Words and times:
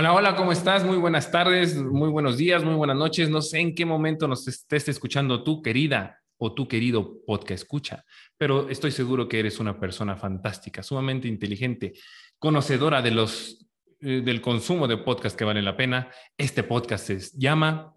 Hola, 0.00 0.14
hola, 0.14 0.34
¿cómo 0.34 0.50
estás? 0.50 0.82
Muy 0.82 0.96
buenas 0.96 1.30
tardes, 1.30 1.76
muy 1.76 2.08
buenos 2.08 2.38
días, 2.38 2.64
muy 2.64 2.74
buenas 2.74 2.96
noches. 2.96 3.28
No 3.28 3.42
sé 3.42 3.58
en 3.58 3.74
qué 3.74 3.84
momento 3.84 4.26
nos 4.26 4.48
estés 4.48 4.88
escuchando 4.88 5.44
tú, 5.44 5.60
querida 5.60 6.22
o 6.38 6.54
tu 6.54 6.66
querido 6.66 7.22
podcast 7.26 7.64
escucha, 7.64 8.02
pero 8.38 8.70
estoy 8.70 8.92
seguro 8.92 9.28
que 9.28 9.40
eres 9.40 9.60
una 9.60 9.78
persona 9.78 10.16
fantástica, 10.16 10.82
sumamente 10.82 11.28
inteligente, 11.28 11.92
conocedora 12.38 13.02
de 13.02 13.10
los, 13.10 13.68
eh, 14.00 14.22
del 14.24 14.40
consumo 14.40 14.88
de 14.88 14.96
podcast 14.96 15.36
que 15.38 15.44
vale 15.44 15.60
la 15.60 15.76
pena. 15.76 16.10
Este 16.38 16.62
podcast 16.62 17.06
se 17.06 17.38
llama 17.38 17.94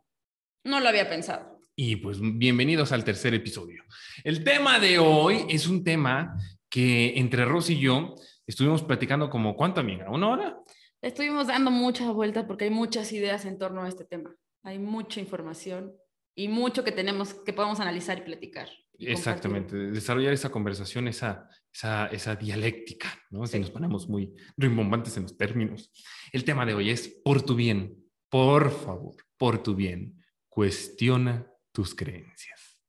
No 0.66 0.82
lo 0.82 0.90
había 0.90 1.08
pensado. 1.08 1.58
y 1.74 1.96
pues 1.96 2.18
bienvenidos 2.20 2.92
al 2.92 3.06
tercer 3.06 3.34
episodio. 3.34 3.82
El 4.26 4.44
tema 4.44 4.78
de 4.78 5.00
hoy 5.00 5.46
es 5.48 5.68
un 5.68 5.86
tema 5.86 6.36
que 6.70 7.14
entre 7.16 7.46
Rosy 7.46 7.76
y 7.76 7.80
yo 7.80 8.16
estuvimos 8.46 8.84
platicando 8.84 9.30
como, 9.30 9.56
¿cuánto 9.56 9.80
amiga? 9.80 10.12
¿Una 10.12 10.28
hora? 10.28 10.58
Estuvimos 11.04 11.48
dando 11.48 11.70
muchas 11.70 12.14
vueltas 12.14 12.46
porque 12.46 12.64
hay 12.64 12.70
muchas 12.70 13.12
ideas 13.12 13.44
en 13.44 13.58
torno 13.58 13.84
a 13.84 13.90
este 13.90 14.06
tema. 14.06 14.34
Hay 14.64 14.80
mucha 14.80 15.20
información 15.20 15.94
y 16.34 16.48
mucho 16.48 16.86
que 16.86 16.94
tenemos 16.94 17.34
que 17.34 17.52
podemos 17.52 17.82
analizar 17.82 18.20
y 18.20 18.22
platicar. 18.22 18.70
y 18.98 19.12
Exactamente, 19.12 19.76
desarrollar 19.76 20.32
esa 20.32 20.50
conversación, 20.50 21.10
esa, 21.10 21.50
esa, 21.74 22.08
esa 22.08 22.38
dialéctica, 22.38 23.10
¿no? 23.32 23.46
Si 23.46 23.60
nos 23.60 23.70
ponemos 23.70 24.08
muy 24.08 24.34
rimbombantes 24.56 25.18
en 25.18 25.24
los 25.24 25.38
términos. 25.38 25.92
El 26.32 26.46
tema 26.46 26.66
de 26.66 26.74
hoy 26.74 26.90
es 26.90 27.10
por 27.22 27.42
tu 27.42 27.54
bien, 27.54 27.98
por 28.30 28.72
favor, 28.72 29.18
por 29.38 29.62
tu 29.62 29.76
bien, 29.76 30.24
cuestiona 30.48 31.46
tus 31.74 31.94
creencias. 31.94 32.80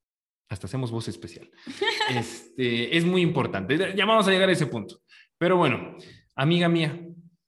Hasta 0.48 0.68
hacemos 0.68 0.92
voz 0.92 1.08
especial. 1.08 1.50
Este, 2.10 2.96
es 2.96 3.04
muy 3.04 3.22
importante, 3.22 3.76
ya 3.96 4.04
vamos 4.04 4.28
a 4.28 4.30
llegar 4.30 4.50
a 4.50 4.52
ese 4.52 4.66
punto. 4.66 5.00
Pero 5.38 5.56
bueno, 5.56 5.96
amiga 6.36 6.68
mía, 6.68 7.00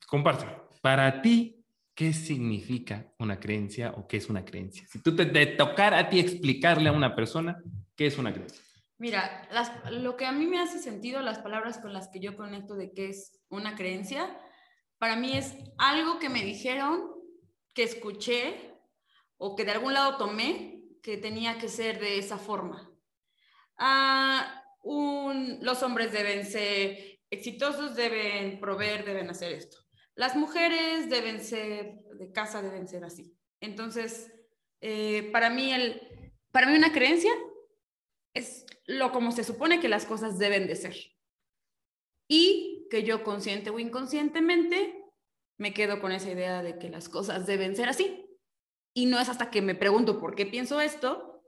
compártelo. 0.06 0.68
Para 0.80 1.20
ti, 1.20 1.64
¿qué 1.94 2.12
significa 2.12 3.12
una 3.18 3.38
creencia 3.38 3.92
o 3.96 4.06
qué 4.06 4.16
es 4.18 4.28
una 4.28 4.44
creencia? 4.44 4.86
Si 4.88 5.02
tú 5.02 5.14
te, 5.14 5.26
te 5.26 5.46
tocara 5.46 5.98
a 5.98 6.08
ti 6.08 6.20
explicarle 6.20 6.88
a 6.88 6.92
una 6.92 7.14
persona 7.14 7.60
qué 7.96 8.06
es 8.06 8.18
una 8.18 8.32
creencia. 8.32 8.62
Mira, 8.98 9.46
lo 9.90 10.16
que 10.16 10.24
a 10.24 10.32
mí 10.32 10.46
me 10.46 10.58
hace 10.58 10.78
sentido, 10.78 11.20
las 11.20 11.38
palabras 11.38 11.78
con 11.78 11.92
las 11.92 12.08
que 12.08 12.20
yo 12.20 12.36
conecto 12.36 12.76
de 12.76 12.92
qué 12.92 13.10
es 13.10 13.40
una 13.50 13.74
creencia, 13.76 14.38
para 14.98 15.16
mí 15.16 15.36
es 15.36 15.54
algo 15.76 16.18
que 16.18 16.30
me 16.30 16.42
dijeron, 16.42 17.10
que 17.74 17.82
escuché 17.82 18.74
o 19.36 19.54
que 19.54 19.66
de 19.66 19.72
algún 19.72 19.92
lado 19.92 20.16
tomé 20.16 20.80
que 21.02 21.18
tenía 21.18 21.58
que 21.58 21.68
ser 21.68 22.00
de 22.00 22.18
esa 22.18 22.38
forma. 22.38 22.90
Ah, 23.76 24.62
los 24.82 25.82
hombres 25.82 26.10
deben 26.12 26.46
ser 26.46 27.20
exitosos, 27.28 27.94
deben 27.94 28.58
proveer, 28.58 29.04
deben 29.04 29.28
hacer 29.28 29.52
esto. 29.52 29.85
Las 30.16 30.34
mujeres 30.34 31.10
deben 31.10 31.44
ser 31.44 32.00
de 32.14 32.32
casa, 32.32 32.62
deben 32.62 32.88
ser 32.88 33.04
así. 33.04 33.36
Entonces, 33.60 34.32
eh, 34.80 35.30
para, 35.30 35.50
mí 35.50 35.72
el, 35.72 36.32
para 36.50 36.66
mí 36.66 36.76
una 36.76 36.92
creencia 36.92 37.32
es 38.34 38.64
lo 38.86 39.12
como 39.12 39.30
se 39.30 39.44
supone 39.44 39.78
que 39.78 39.88
las 39.88 40.06
cosas 40.06 40.38
deben 40.38 40.66
de 40.66 40.74
ser. 40.74 40.96
Y 42.28 42.88
que 42.90 43.02
yo 43.02 43.22
consciente 43.22 43.70
o 43.70 43.78
inconscientemente 43.78 45.04
me 45.58 45.74
quedo 45.74 46.00
con 46.00 46.12
esa 46.12 46.30
idea 46.30 46.62
de 46.62 46.78
que 46.78 46.88
las 46.88 47.08
cosas 47.08 47.46
deben 47.46 47.76
ser 47.76 47.90
así. 47.90 48.26
Y 48.94 49.06
no 49.06 49.20
es 49.20 49.28
hasta 49.28 49.50
que 49.50 49.60
me 49.60 49.74
pregunto 49.74 50.18
por 50.18 50.34
qué 50.34 50.46
pienso 50.46 50.80
esto, 50.80 51.42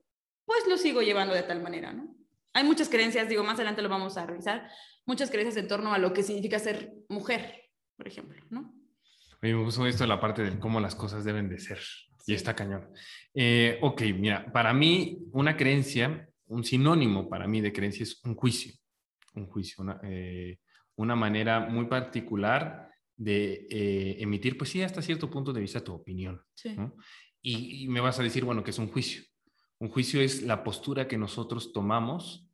pues 0.45 0.67
lo 0.67 0.77
sigo 0.77 1.01
llevando 1.01 1.35
de 1.35 1.43
tal 1.43 1.63
manera, 1.63 1.93
¿no? 1.93 2.15
Hay 2.53 2.65
muchas 2.65 2.89
creencias, 2.89 3.29
digo, 3.29 3.45
más 3.45 3.55
adelante 3.55 3.83
lo 3.83 3.89
vamos 3.89 4.17
a 4.17 4.27
revisar, 4.27 4.71
muchas 5.07 5.31
creencias 5.31 5.57
en 5.57 5.69
torno 5.69 5.93
a 5.93 5.99
lo 5.99 6.13
que 6.13 6.23
significa 6.23 6.59
ser 6.59 6.93
mujer, 7.09 7.68
por 7.99 8.07
ejemplo, 8.07 8.41
¿no? 8.49 8.73
Oye, 9.43 9.55
me 9.55 9.65
gustó 9.65 9.87
esto, 9.87 10.07
la 10.07 10.21
parte 10.21 10.43
de 10.43 10.59
cómo 10.59 10.81
las 10.81 10.95
cosas 10.95 11.25
deben 11.25 11.49
de 11.49 11.59
ser. 11.59 11.81
Y 12.27 12.35
está 12.35 12.55
cañón. 12.55 12.89
Eh, 13.35 13.79
ok, 13.83 14.03
mira, 14.17 14.51
para 14.53 14.73
mí 14.73 15.19
una 15.33 15.57
creencia, 15.57 16.29
un 16.47 16.65
sinónimo 16.65 17.29
para 17.29 17.47
mí 17.47 17.61
de 17.61 17.73
creencia 17.73 18.05
es 18.05 18.21
un 18.25 18.35
juicio. 18.35 18.73
Un 19.35 19.47
juicio, 19.47 19.83
una, 19.83 20.01
eh, 20.05 20.59
una 20.97 21.17
manera 21.17 21.61
muy 21.61 21.87
particular 21.87 22.89
de 23.17 23.67
eh, 23.71 24.17
emitir, 24.21 24.57
pues 24.57 24.71
sí, 24.71 24.83
hasta 24.83 25.03
cierto 25.03 25.29
punto 25.29 25.53
de 25.53 25.61
vista 25.61 25.83
tu 25.83 25.93
opinión. 25.93 26.41
Sí. 26.55 26.75
¿no? 26.77 26.97
Y, 27.43 27.85
y 27.85 27.89
me 27.89 28.01
vas 28.01 28.19
a 28.21 28.23
decir, 28.23 28.45
bueno, 28.45 28.63
que 28.63 28.71
es 28.71 28.79
un 28.79 28.89
juicio. 28.89 29.23
Un 29.81 29.89
juicio 29.89 30.21
es 30.21 30.43
la 30.43 30.63
postura 30.63 31.09
que 31.09 31.19
nosotros 31.19 31.73
tomamos 31.73 32.48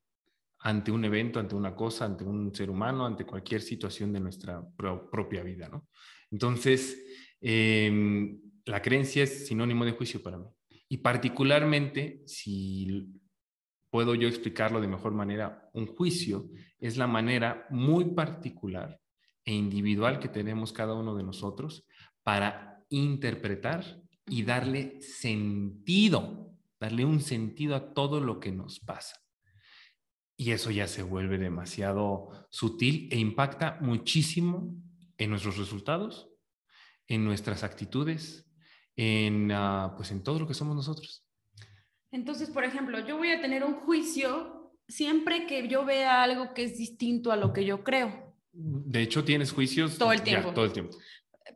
ante 0.64 0.90
un 0.90 1.04
evento, 1.04 1.38
ante 1.40 1.54
una 1.54 1.74
cosa, 1.76 2.06
ante 2.06 2.24
un 2.24 2.54
ser 2.54 2.70
humano, 2.70 3.06
ante 3.06 3.26
cualquier 3.26 3.62
situación 3.62 4.12
de 4.12 4.20
nuestra 4.20 4.62
pro- 4.76 5.10
propia 5.10 5.42
vida, 5.42 5.68
¿no? 5.68 5.88
Entonces, 6.30 7.04
em, 7.40 8.40
la 8.64 8.80
creencia 8.82 9.22
es 9.24 9.46
sinónimo 9.46 9.84
de 9.84 9.92
juicio 9.92 10.22
para 10.22 10.38
mí. 10.38 10.46
Y 10.88 10.98
particularmente, 10.98 12.22
si 12.26 13.20
puedo 13.90 14.14
yo 14.14 14.28
explicarlo 14.28 14.80
de 14.80 14.88
mejor 14.88 15.12
manera, 15.12 15.70
un 15.74 15.86
juicio 15.86 16.50
es 16.80 16.96
la 16.96 17.06
manera 17.06 17.66
muy 17.70 18.06
particular 18.14 19.00
e 19.44 19.52
individual 19.54 20.18
que 20.18 20.28
tenemos 20.28 20.72
cada 20.72 20.94
uno 20.94 21.14
de 21.14 21.22
nosotros 21.24 21.86
para 22.22 22.84
interpretar 22.88 24.02
y 24.26 24.42
darle 24.44 25.00
sentido, 25.02 26.56
darle 26.80 27.04
un 27.04 27.20
sentido 27.20 27.76
a 27.76 27.92
todo 27.94 28.20
lo 28.20 28.40
que 28.40 28.52
nos 28.52 28.80
pasa. 28.80 29.23
Y 30.36 30.50
eso 30.50 30.70
ya 30.70 30.88
se 30.88 31.02
vuelve 31.02 31.38
demasiado 31.38 32.28
sutil 32.50 33.08
e 33.12 33.18
impacta 33.18 33.78
muchísimo 33.80 34.74
en 35.16 35.30
nuestros 35.30 35.56
resultados, 35.58 36.28
en 37.06 37.24
nuestras 37.24 37.62
actitudes, 37.62 38.50
en, 38.96 39.52
ah, 39.52 39.94
pues 39.96 40.10
en 40.10 40.22
todo 40.22 40.40
lo 40.40 40.46
que 40.48 40.54
somos 40.54 40.74
nosotros. 40.74 41.24
Entonces, 42.10 42.50
por 42.50 42.64
ejemplo, 42.64 42.98
yo 43.06 43.16
voy 43.16 43.30
a 43.30 43.40
tener 43.40 43.64
un 43.64 43.74
juicio 43.74 44.72
siempre 44.88 45.46
que 45.46 45.68
yo 45.68 45.84
vea 45.84 46.22
algo 46.22 46.52
que 46.54 46.64
es 46.64 46.78
distinto 46.78 47.30
a 47.32 47.36
lo 47.36 47.52
que 47.52 47.64
yo 47.64 47.82
creo. 47.84 48.34
De 48.52 49.02
hecho, 49.02 49.24
tienes 49.24 49.52
juicios 49.52 49.98
Todo 49.98 50.12
el 50.12 50.18
ya, 50.18 50.24
tiempo. 50.24 50.52
todo 50.52 50.64
el 50.64 50.72
tiempo. 50.72 50.96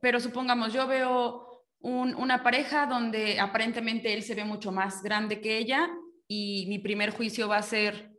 Pero 0.01 0.19
supongamos, 0.21 0.73
yo 0.73 0.87
veo 0.87 1.65
un- 1.81 2.15
una 2.15 2.43
pareja 2.43 2.87
donde 2.87 3.39
aparentemente 3.41 4.13
él 4.15 4.23
se 4.23 4.35
ve 4.35 4.45
mucho 4.45 4.73
más 4.73 5.03
grande 5.03 5.41
que 5.41 5.59
ella 5.59 5.89
y 6.27 6.67
mi 6.69 6.79
primer 6.81 7.11
juicio 7.11 7.49
va 7.49 7.59
a 7.59 7.63
ser, 7.63 8.18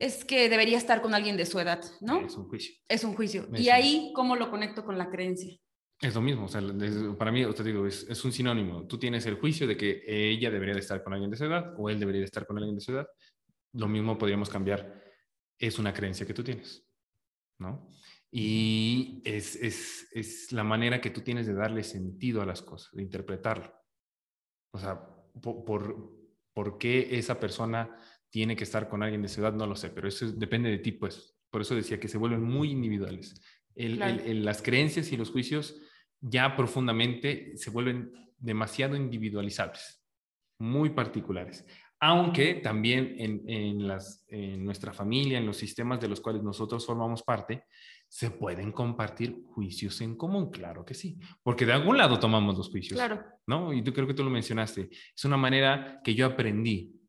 es 0.00 0.24
que 0.24 0.48
debería 0.48 0.78
estar 0.78 1.02
con 1.02 1.14
alguien 1.14 1.36
de 1.36 1.46
su 1.46 1.60
edad, 1.60 1.80
¿no? 2.00 2.26
Es 2.26 2.34
un 2.34 2.48
juicio. 2.48 2.74
Es 2.88 3.04
un 3.04 3.14
juicio. 3.14 3.46
Es 3.52 3.60
Y 3.60 3.68
un- 3.68 3.72
ahí, 3.74 4.12
¿cómo 4.14 4.34
lo 4.34 4.50
conecto 4.50 4.84
con 4.84 4.96
la 4.98 5.10
creencia? 5.10 5.56
Es 6.00 6.14
lo 6.14 6.22
mismo, 6.22 6.46
o 6.46 6.48
sea, 6.48 6.62
es- 6.62 7.16
para 7.18 7.30
mí, 7.30 7.44
te 7.54 7.62
digo, 7.62 7.86
es, 7.86 8.06
es 8.08 8.24
un 8.24 8.32
sinónimo. 8.32 8.86
Tú 8.86 8.98
tienes 8.98 9.26
el 9.26 9.34
juicio 9.36 9.66
de 9.66 9.76
que 9.76 10.02
ella 10.06 10.50
debería 10.50 10.74
de 10.74 10.80
estar 10.80 11.04
con 11.04 11.12
alguien 11.12 11.30
de 11.30 11.36
su 11.36 11.44
edad 11.44 11.74
o 11.78 11.90
él 11.90 12.00
debería 12.00 12.20
de 12.20 12.24
estar 12.24 12.46
con 12.46 12.56
alguien 12.56 12.74
de 12.76 12.80
su 12.80 12.92
edad. 12.92 13.06
Lo 13.74 13.86
mismo 13.86 14.16
podríamos 14.16 14.48
cambiar, 14.48 15.04
es 15.58 15.78
una 15.78 15.92
creencia 15.92 16.26
que 16.26 16.32
tú 16.34 16.42
tienes, 16.42 16.84
¿no? 17.58 17.88
Y 18.32 19.20
es, 19.24 19.56
es, 19.56 20.08
es 20.12 20.50
la 20.52 20.64
manera 20.64 21.00
que 21.00 21.10
tú 21.10 21.20
tienes 21.20 21.46
de 21.46 21.52
darle 21.54 21.84
sentido 21.84 22.40
a 22.40 22.46
las 22.46 22.62
cosas, 22.62 22.90
de 22.94 23.02
interpretarlo. 23.02 23.70
O 24.72 24.78
sea, 24.78 24.98
por, 25.42 25.64
por, 25.64 26.10
por 26.54 26.78
qué 26.78 27.18
esa 27.18 27.38
persona 27.38 27.94
tiene 28.30 28.56
que 28.56 28.64
estar 28.64 28.88
con 28.88 29.02
alguien 29.02 29.22
de 29.22 29.28
su 29.28 29.40
edad, 29.40 29.52
no 29.52 29.66
lo 29.66 29.74
sé, 29.76 29.90
pero 29.90 30.08
eso 30.08 30.24
es- 30.24 30.38
depende 30.38 30.70
de 30.70 30.78
ti, 30.78 30.92
pues. 30.92 31.36
Por 31.50 31.60
eso 31.62 31.74
decía 31.74 31.98
que 31.98 32.08
se 32.08 32.16
vuelven 32.18 32.42
muy 32.42 32.70
individuales. 32.70 33.40
El- 33.74 33.96
Claro. 33.96 34.14
el- 34.14 34.20
el- 34.30 34.44
las 34.44 34.62
creencias 34.62 35.10
y 35.12 35.16
los 35.16 35.30
juicios 35.30 35.76
ya 36.20 36.54
profundamente 36.56 37.56
se 37.56 37.70
vuelven 37.70 38.12
demasiado 38.38 38.94
individualizables, 38.96 40.02
muy 40.58 40.90
particulares. 40.90 41.66
Aunque 42.02 42.54
también 42.54 43.14
en, 43.18 43.42
en 43.48 43.86
las, 43.86 44.24
en 44.28 44.64
nuestra 44.64 44.92
familia, 44.92 45.36
en 45.38 45.44
los 45.46 45.56
sistemas 45.58 46.00
de 46.00 46.08
los 46.08 46.20
cuales 46.20 46.42
nosotros 46.42 46.86
formamos 46.86 47.22
parte, 47.22 47.64
se 48.08 48.30
pueden 48.30 48.72
compartir 48.72 49.42
juicios 49.46 50.00
en 50.00 50.16
común, 50.16 50.50
claro 50.50 50.84
que 50.84 50.94
sí, 50.94 51.18
porque 51.42 51.66
de 51.66 51.74
algún 51.74 51.98
lado 51.98 52.18
tomamos 52.18 52.56
los 52.56 52.70
juicios, 52.70 52.98
Claro. 52.98 53.22
¿no? 53.46 53.72
Y 53.74 53.82
tú 53.82 53.92
creo 53.92 54.06
que 54.06 54.14
tú 54.14 54.24
lo 54.24 54.30
mencionaste, 54.30 54.88
es 54.90 55.24
una 55.24 55.36
manera 55.36 56.00
que 56.02 56.14
yo 56.14 56.26
aprendí 56.26 56.99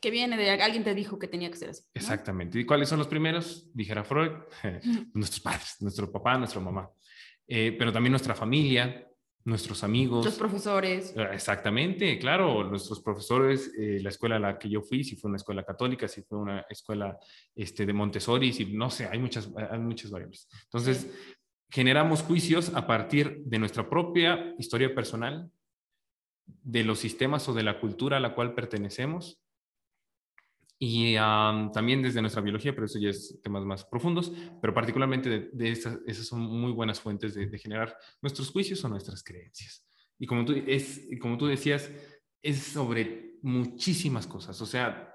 que 0.00 0.10
viene 0.10 0.36
de 0.36 0.50
alguien 0.50 0.82
te 0.82 0.94
dijo 0.94 1.18
que 1.18 1.28
tenía 1.28 1.50
que 1.50 1.56
ser 1.56 1.70
así. 1.70 1.84
Exactamente. 1.94 2.58
¿Y 2.58 2.64
cuáles 2.64 2.88
son 2.88 2.98
los 2.98 3.08
primeros? 3.08 3.70
Dijera 3.74 4.04
Freud, 4.04 4.32
nuestros 5.14 5.40
padres, 5.40 5.76
nuestro 5.80 6.10
papá, 6.10 6.38
nuestra 6.38 6.60
mamá, 6.60 6.90
eh, 7.46 7.74
pero 7.78 7.92
también 7.92 8.12
nuestra 8.12 8.34
familia, 8.34 9.06
nuestros 9.44 9.84
amigos. 9.84 10.24
Los 10.24 10.38
profesores. 10.38 11.14
Ah, 11.16 11.30
exactamente, 11.32 12.18
claro, 12.18 12.64
nuestros 12.64 13.00
profesores, 13.00 13.72
eh, 13.78 13.98
la 14.02 14.08
escuela 14.10 14.36
a 14.36 14.40
la 14.40 14.58
que 14.58 14.68
yo 14.68 14.82
fui, 14.82 15.04
si 15.04 15.16
fue 15.16 15.28
una 15.28 15.36
escuela 15.36 15.64
católica, 15.64 16.08
si 16.08 16.22
fue 16.22 16.38
una 16.38 16.66
escuela 16.68 17.18
este, 17.54 17.86
de 17.86 17.92
Montessori, 17.92 18.52
si, 18.52 18.66
no 18.66 18.90
sé, 18.90 19.06
hay 19.06 19.18
muchas, 19.18 19.50
hay 19.70 19.78
muchas 19.78 20.10
variables. 20.10 20.48
Entonces, 20.64 21.10
generamos 21.70 22.22
juicios 22.22 22.72
a 22.74 22.86
partir 22.86 23.42
de 23.44 23.58
nuestra 23.58 23.88
propia 23.88 24.54
historia 24.58 24.94
personal, 24.94 25.50
de 26.62 26.84
los 26.84 26.98
sistemas 26.98 27.48
o 27.48 27.54
de 27.54 27.62
la 27.62 27.78
cultura 27.78 28.16
a 28.16 28.20
la 28.20 28.34
cual 28.34 28.54
pertenecemos 28.54 29.40
y 30.82 31.14
también 31.74 32.00
desde 32.00 32.22
nuestra 32.22 32.40
biología, 32.40 32.72
pero 32.72 32.86
eso 32.86 32.98
ya 32.98 33.10
es 33.10 33.38
temas 33.42 33.66
más 33.66 33.84
profundos, 33.84 34.32
pero 34.62 34.72
particularmente 34.72 35.50
de, 35.52 35.70
esas, 35.70 35.98
esas, 36.06 36.26
son 36.26 36.40
muy 36.40 36.72
buenas 36.72 36.98
fuentes 36.98 37.34
de, 37.34 37.58
generar 37.58 37.94
nuestros 38.22 38.50
juicios 38.50 38.82
o 38.82 38.88
nuestras 38.88 39.22
creencias. 39.22 39.86
Y 40.18 40.26
como 40.26 40.46
tú, 40.46 40.54
es, 40.66 41.06
como 41.20 41.36
tú 41.36 41.46
decías, 41.46 41.90
es 42.40 42.62
sobre 42.62 43.36
muchísimas 43.42 44.26
cosas, 44.26 44.58
o 44.62 44.64
sea, 44.64 45.14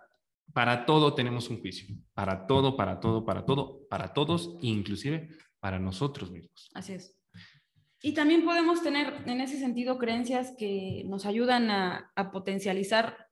para 0.53 0.85
todo 0.85 1.15
tenemos 1.15 1.49
un 1.49 1.59
juicio, 1.59 1.97
para 2.13 2.45
todo, 2.45 2.77
para 2.77 2.99
todo, 2.99 3.25
para 3.25 3.43
todo, 3.43 3.87
para 3.89 4.13
todos, 4.13 4.57
inclusive 4.61 5.29
para 5.59 5.79
nosotros 5.79 6.29
mismos. 6.29 6.69
Así 6.75 6.93
es. 6.93 7.19
Y 8.03 8.13
también 8.13 8.45
podemos 8.45 8.83
tener 8.83 9.23
en 9.25 9.41
ese 9.41 9.57
sentido 9.57 9.97
creencias 9.97 10.53
que 10.59 11.03
nos 11.07 11.25
ayudan 11.25 11.71
a, 11.71 12.11
a 12.15 12.31
potencializar 12.31 13.29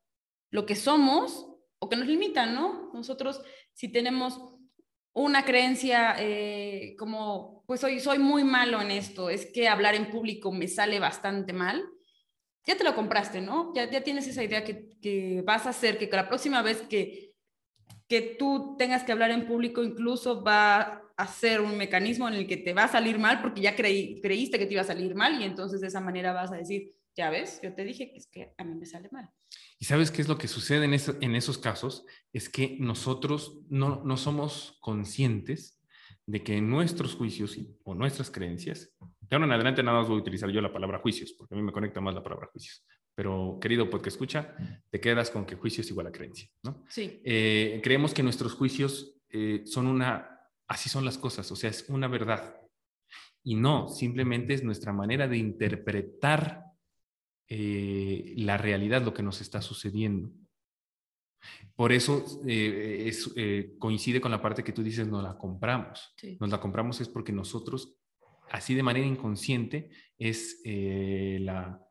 lo 0.50 0.66
que 0.66 0.76
somos 0.76 1.53
o 1.84 1.90
que 1.90 1.98
nos 1.98 2.08
limitan, 2.08 2.56
¿no? 2.56 2.92
Nosotros 2.94 3.42
si 3.74 3.90
tenemos 3.90 4.40
una 5.12 5.44
creencia 5.44 6.16
eh, 6.18 6.96
como, 6.98 7.62
pues 7.68 7.82
soy, 7.82 8.00
soy 8.00 8.20
muy 8.20 8.46
malo 8.46 8.82
en 8.82 8.90
esto, 8.90 9.30
es 9.30 9.46
que 9.48 9.68
hablar 9.68 9.94
en 9.94 10.10
público 10.10 10.54
me 10.54 10.70
sale 10.70 11.00
bastante 11.00 11.52
mal, 11.52 11.84
ya 12.66 12.78
te 12.78 12.86
lo 12.86 12.96
compraste, 12.96 13.42
¿no? 13.42 13.74
Ya, 13.76 14.02
tienes 14.02 14.28
esa 14.28 14.46
idea 14.46 14.64
que, 14.64 14.92
que 15.02 15.44
vas 15.46 15.66
a 15.66 15.72
hacer, 15.72 15.98
que 15.98 16.08
la 16.08 16.30
próxima 16.30 16.62
vez 16.62 16.82
que, 16.84 17.34
que 18.08 18.22
tú 18.22 18.78
tengas 18.78 19.04
que 19.04 19.12
hablar 19.12 19.32
en 19.32 19.46
público 19.46 19.84
incluso 19.84 20.42
va 20.42 21.02
a 21.18 21.28
ser 21.28 21.60
un 21.60 21.78
mecanismo 21.78 22.30
en 22.30 22.36
el 22.36 22.48
que 22.48 22.56
te 22.56 22.74
va 22.74 22.86
a 22.86 22.88
salir 22.88 23.20
mal 23.20 23.42
porque 23.42 23.60
ya 23.60 23.76
creí, 23.76 24.22
creíste 24.22 24.58
que 24.58 24.68
te 24.68 24.74
iba 24.74 24.84
a 24.84 24.86
salir 24.86 25.16
mal 25.16 25.42
y 25.42 25.44
entonces 25.44 25.82
de 25.82 25.88
esa 25.88 26.00
manera 26.00 26.32
vas 26.32 26.54
a 26.54 26.56
decir, 26.56 26.96
ya 27.14 27.30
ves, 27.30 27.60
yo 27.62 27.74
te 27.74 27.84
dije 27.84 28.10
que 28.10 28.18
es 28.18 28.28
que 28.28 28.54
a 28.58 28.64
mí 28.64 28.74
me 28.74 28.86
sale 28.86 29.10
mal. 29.12 29.30
¿Y 29.84 29.86
sabes 29.86 30.12
qué 30.12 30.22
es 30.22 30.30
lo 30.30 30.38
que 30.38 30.48
sucede 30.48 30.86
en, 30.86 30.94
en 30.94 31.36
esos 31.36 31.58
casos? 31.58 32.06
Es 32.32 32.48
que 32.48 32.78
nosotros 32.80 33.60
no, 33.68 34.02
no, 34.06 34.16
somos 34.16 34.78
conscientes 34.80 35.78
de 36.26 36.42
que 36.42 36.62
nuestros 36.62 37.16
juicios 37.16 37.60
o 37.84 37.94
nuestras 37.94 38.32
creencias, 38.32 38.96
de 39.20 39.36
ahora 39.36 39.46
en 39.46 39.52
adelante 39.52 39.84
nada 39.84 40.00
más 40.00 40.08
voy 40.08 40.20
a 40.20 40.22
utilizar 40.22 40.50
yo 40.52 40.62
la 40.62 40.72
palabra 40.72 41.00
juicios, 41.00 41.34
porque 41.34 41.54
a 41.54 41.58
mí 41.58 41.64
me 41.64 41.74
conecta 41.74 42.00
más 42.00 42.16
la 42.16 42.24
palabra 42.24 42.48
juicios. 42.50 42.86
Pero 43.14 43.58
querido 43.60 43.90
porque 43.90 44.08
escucha, 44.08 44.56
te 44.90 45.02
quedas 45.02 45.30
con 45.30 45.46
que 45.46 45.58
juicio 45.58 45.82
es 45.82 45.90
igual 45.90 46.08
a 46.08 46.14
creencia, 46.14 46.48
¿no? 46.64 46.86
Sí. 46.88 47.20
Eh, 47.26 47.82
creemos 47.84 48.14
que 48.14 48.24
nuestros 48.24 48.54
juicios 48.54 49.18
eh, 49.28 49.64
son 49.66 49.88
una, 49.88 50.48
así 50.66 50.88
son 50.88 51.04
las 51.04 51.18
cosas, 51.18 51.52
o 51.52 51.58
sea, 51.58 51.70
es 51.70 51.90
una 51.90 52.08
verdad. 52.08 52.56
Y 53.44 53.56
no, 53.56 53.90
simplemente 53.90 54.54
es 54.54 54.64
nuestra 54.64 54.94
manera 54.94 55.28
de 55.28 55.36
interpretar 55.36 56.62
eh, 57.48 58.34
la 58.38 58.57
realidad, 58.57 59.04
lo 59.04 59.13
que 59.13 59.24
nos 59.24 59.42
está 59.42 59.62
sucediendo. 59.62 60.31
Por 61.75 61.92
eso 61.92 62.24
eh, 62.48 63.12
eh, 63.36 63.75
coincide 63.78 64.22
con 64.22 64.31
la 64.31 64.42
parte 64.42 64.63
que 64.63 64.72
tú 64.72 64.81
dices, 64.81 65.07
nos 65.07 65.24
la 65.24 65.38
compramos. 65.38 66.13
Nos 66.40 66.50
la 66.50 66.60
compramos 66.60 67.01
es 67.01 67.10
porque 67.10 67.34
nosotros, 67.34 67.98
así 68.50 68.75
de 68.75 68.84
manera 68.84 69.06
inconsciente, 69.06 69.90
es 70.18 70.62
la, 70.66 71.81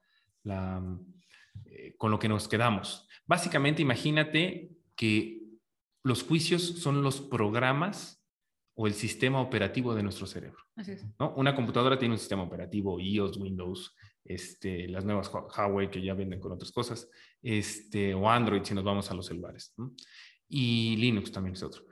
con 1.98 2.10
lo 2.10 2.19
que 2.19 2.28
nos 2.28 2.48
quedamos. 2.48 3.06
Básicamente, 3.26 3.82
imagínate 3.82 4.70
que 4.96 5.43
los 6.02 6.22
juicios 6.22 6.62
son 6.81 7.02
los 7.02 7.20
programas 7.20 8.22
o 8.75 8.87
el 8.87 8.94
sistema 8.94 9.40
operativo 9.40 9.94
de 9.94 10.02
nuestro 10.02 10.26
cerebro. 10.26 10.58
¿no? 11.19 11.34
Una 11.37 11.55
computadora 11.55 11.98
tiene 11.98 12.14
un 12.14 12.19
sistema 12.19 12.43
operativo, 12.43 12.98
iOS, 12.98 13.37
Windows, 13.37 13.94
este, 14.24 14.88
las 14.88 15.04
nuevas 15.04 15.30
Huawei 15.32 15.90
que 15.90 16.02
ya 16.02 16.14
venden 16.14 16.40
con 16.40 16.52
otras 16.52 16.72
cosas, 16.72 17.08
este, 17.42 18.14
o 18.14 18.28
Android 18.28 18.62
si 18.62 18.74
nos 18.74 18.84
vamos 18.84 19.10
a 19.10 19.14
los 19.14 19.26
celulares. 19.26 19.74
Y 20.48 20.96
Linux 20.96 21.32
también 21.32 21.54
es 21.54 21.62
otro. 21.62 21.84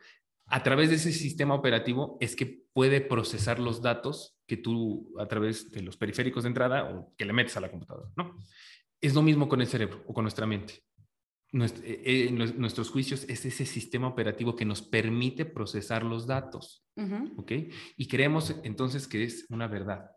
A 0.46 0.62
través 0.62 0.90
de 0.90 0.96
ese 0.96 1.12
sistema 1.12 1.54
operativo 1.54 2.18
es 2.20 2.34
que 2.34 2.64
puede 2.72 3.00
procesar 3.00 3.58
los 3.60 3.82
datos 3.82 4.36
que 4.46 4.56
tú 4.56 5.14
a 5.18 5.26
través 5.26 5.70
de 5.70 5.82
los 5.82 5.96
periféricos 5.96 6.42
de 6.42 6.48
entrada 6.48 6.90
o 6.90 7.14
que 7.16 7.24
le 7.24 7.32
metes 7.32 7.56
a 7.56 7.60
la 7.60 7.70
computadora. 7.70 8.10
¿no? 8.16 8.36
Es 9.00 9.14
lo 9.14 9.22
mismo 9.22 9.48
con 9.48 9.60
el 9.60 9.68
cerebro 9.68 10.02
o 10.06 10.12
con 10.12 10.24
nuestra 10.24 10.46
mente. 10.46 10.82
Eh, 11.52 12.02
eh, 12.04 12.30
nuestros 12.30 12.90
juicios 12.90 13.24
es 13.28 13.44
ese 13.44 13.66
sistema 13.66 14.06
operativo 14.06 14.54
que 14.54 14.64
nos 14.64 14.82
permite 14.82 15.44
procesar 15.44 16.04
los 16.04 16.26
datos. 16.26 16.84
¿Ok? 17.36 17.52
Y 17.96 18.08
creemos 18.08 18.54
entonces 18.62 19.08
que 19.08 19.24
es 19.24 19.46
una 19.48 19.68
verdad. 19.68 20.10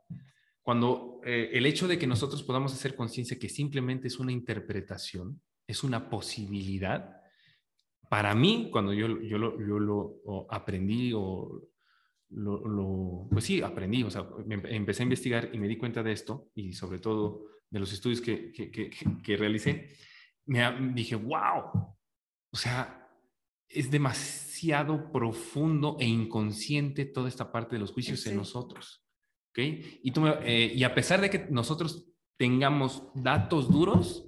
Cuando 0.63 1.19
eh, 1.25 1.51
el 1.53 1.65
hecho 1.65 1.87
de 1.87 1.99
que 1.99 2.07
nosotros 2.07 2.41
podamos 2.41 2.73
hacer 2.73 2.95
conciencia 2.95 3.37
que 3.37 3.49
simplemente 3.49 4.07
es 4.07 4.17
una 4.17 4.31
interpretación, 4.31 5.41
es 5.67 5.83
una 5.83 6.09
posibilidad, 6.09 7.21
para 8.09 8.33
mí, 8.33 8.69
cuando 8.71 8.93
yo, 8.93 9.21
yo, 9.21 9.37
lo, 9.37 9.59
yo 9.59 9.79
lo 9.79 10.47
aprendí 10.49 11.11
o 11.13 11.69
lo, 12.29 13.27
pues 13.29 13.43
sí, 13.45 13.61
aprendí, 13.61 14.03
o 14.03 14.09
sea, 14.09 14.27
empecé 14.47 15.03
a 15.03 15.03
investigar 15.03 15.49
y 15.53 15.57
me 15.57 15.67
di 15.67 15.77
cuenta 15.77 16.01
de 16.01 16.11
esto 16.11 16.49
y 16.55 16.73
sobre 16.73 16.99
todo 16.99 17.45
de 17.69 17.79
los 17.79 17.91
estudios 17.91 18.21
que, 18.21 18.51
que, 18.51 18.71
que, 18.71 18.89
que 19.23 19.37
realicé, 19.37 19.95
me 20.45 20.93
dije, 20.93 21.15
wow, 21.15 21.95
o 22.51 22.57
sea, 22.57 23.09
es 23.67 23.89
demasiado 23.89 25.11
profundo 25.11 25.97
e 25.99 26.05
inconsciente 26.05 27.05
toda 27.05 27.27
esta 27.27 27.51
parte 27.51 27.75
de 27.75 27.79
los 27.79 27.91
juicios 27.91 28.25
en 28.27 28.37
nosotros. 28.37 29.02
Y, 29.55 30.11
tú 30.11 30.25
eh, 30.27 30.71
y 30.75 30.83
a 30.83 30.95
pesar 30.95 31.21
de 31.21 31.29
que 31.29 31.47
nosotros 31.49 32.07
tengamos 32.37 33.03
datos 33.13 33.69
duros, 33.69 34.25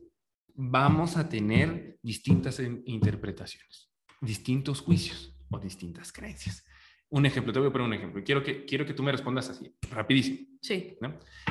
vamos 0.54 1.18
a 1.18 1.27
tener 1.27 1.98
distintas 2.01 2.60
interpretaciones, 2.60 3.92
distintos 4.22 4.81
juicios 4.81 5.36
o 5.50 5.60
distintas 5.60 6.12
creencias. 6.12 6.66
Un 7.10 7.25
ejemplo, 7.25 7.54
te 7.54 7.60
voy 7.60 7.69
a 7.69 7.72
poner 7.72 7.88
un 7.88 7.94
ejemplo. 7.94 8.23
Quiero 8.23 8.44
que, 8.44 8.66
quiero 8.66 8.85
que 8.85 8.94
tú 8.94 9.04
me 9.04 9.11
respondas 9.11 9.49
así, 9.49 9.73
rapidísimo. 9.90 10.47
Sí. 10.61 10.97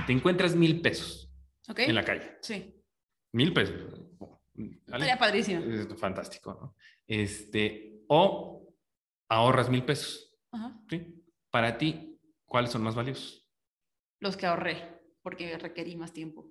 Te 0.06 0.12
encuentras 0.12 0.54
mil 0.54 0.80
pesos 0.80 1.32
en 1.76 1.94
la 1.94 2.04
calle. 2.04 2.38
Sí. 2.40 2.75
Mil 3.32 3.52
pesos. 3.52 3.75
¿vale? 4.87 5.16
padrísimo. 5.18 5.64
Es 5.64 5.88
fantástico, 5.96 6.54
¿no? 6.54 6.76
Este, 7.06 8.04
o 8.08 8.75
ahorras 9.28 9.68
mil 9.70 9.84
pesos. 9.84 10.37
¿sí? 10.88 11.22
Para 11.50 11.76
ti, 11.78 12.18
¿cuáles 12.46 12.70
son 12.70 12.82
más 12.82 12.94
valiosos? 12.94 13.43
Los 14.24 14.36
que 14.36 14.46
ahorré, 14.46 15.00
porque 15.22 15.56
requerí 15.58 15.94
más 15.96 16.12
tiempo. 16.12 16.50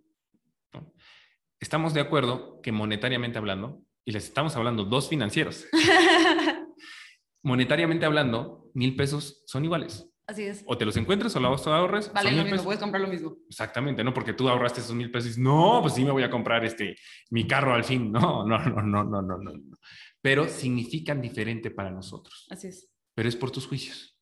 Estamos 1.60 1.94
de 1.94 2.02
acuerdo 2.02 2.62
que 2.62 2.72
monetariamente 2.72 3.38
hablando, 3.38 3.82
y 4.06 4.12
les 4.12 4.26
estamos 4.26 4.56
hablando 4.56 4.86
dos 4.86 5.10
financieros, 5.10 5.66
monetariamente 7.44 8.06
hablando, 8.06 8.70
mil 8.74 8.96
pesos 8.96 9.44
son 9.48 9.66
iguales. 9.66 10.10
Así 10.26 10.44
es. 10.44 10.64
O 10.68 10.78
te 10.78 10.86
los 10.86 10.96
encuentras 10.96 11.36
o 11.36 11.40
los 11.40 11.68
ahorres. 11.68 12.14
Vale 12.14 12.32
lo 12.32 12.44
mismo, 12.46 12.64
puedes 12.64 12.80
comprar 12.80 13.02
lo 13.02 13.10
mismo. 13.10 13.36
Exactamente, 13.50 14.04
no 14.04 14.14
porque 14.14 14.34
tú 14.34 14.48
ahorraste 14.48 14.80
esos 14.80 14.96
mil 14.96 15.12
pesos 15.12 15.38
no, 15.38 15.80
pues 15.82 15.96
sí 15.96 16.06
me 16.06 16.12
voy 16.12 16.24
a 16.24 16.30
comprar 16.30 16.64
este, 16.64 16.96
mi 17.32 17.46
carro 17.46 17.74
al 17.74 17.84
fin. 17.84 18.12
No, 18.12 18.46
no, 18.46 18.58
no, 18.60 18.82
no, 18.82 19.04
no, 19.04 19.22
no, 19.22 19.38
no. 19.38 19.78
Pero 20.22 20.48
significan 20.48 21.22
diferente 21.22 21.72
para 21.72 21.92
nosotros. 21.92 22.48
Así 22.50 22.68
es. 22.68 22.90
Pero 23.16 23.28
es 23.28 23.36
por 23.36 23.52
tus 23.52 23.68
juicios 23.68 24.13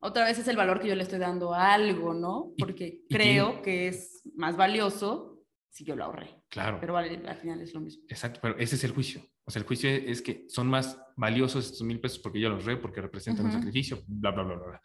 otra 0.00 0.24
vez 0.24 0.38
es 0.38 0.48
el 0.48 0.56
valor 0.56 0.80
que 0.80 0.88
yo 0.88 0.94
le 0.94 1.02
estoy 1.02 1.18
dando 1.18 1.54
a 1.54 1.72
algo, 1.72 2.14
¿no? 2.14 2.52
Porque 2.58 3.02
creo 3.08 3.62
que 3.62 3.88
es 3.88 4.22
más 4.34 4.56
valioso 4.56 5.34
si 5.70 5.84
yo 5.84 5.96
lo 5.96 6.04
ahorré. 6.04 6.42
Claro. 6.48 6.78
Pero 6.80 6.96
al, 6.96 7.36
final 7.36 7.60
es 7.60 7.74
lo 7.74 7.80
mismo. 7.80 8.04
Exacto, 8.08 8.38
pero 8.40 8.56
ese 8.58 8.76
es 8.76 8.84
el 8.84 8.92
juicio. 8.92 9.22
O 9.44 9.50
sea, 9.50 9.60
el 9.60 9.66
juicio 9.66 9.90
es 9.90 10.22
que 10.22 10.46
son 10.48 10.68
más 10.68 10.98
valiosos 11.16 11.66
estos 11.66 11.82
mil 11.82 12.00
pesos 12.00 12.18
porque 12.18 12.40
yo 12.40 12.48
los 12.48 12.60
ahorré, 12.60 12.76
porque 12.76 13.00
representan 13.00 13.46
un 13.46 13.52
sacrificio, 13.52 14.02
bla, 14.06 14.30
bla, 14.30 14.42
bla, 14.44 14.56
bla. 14.56 14.82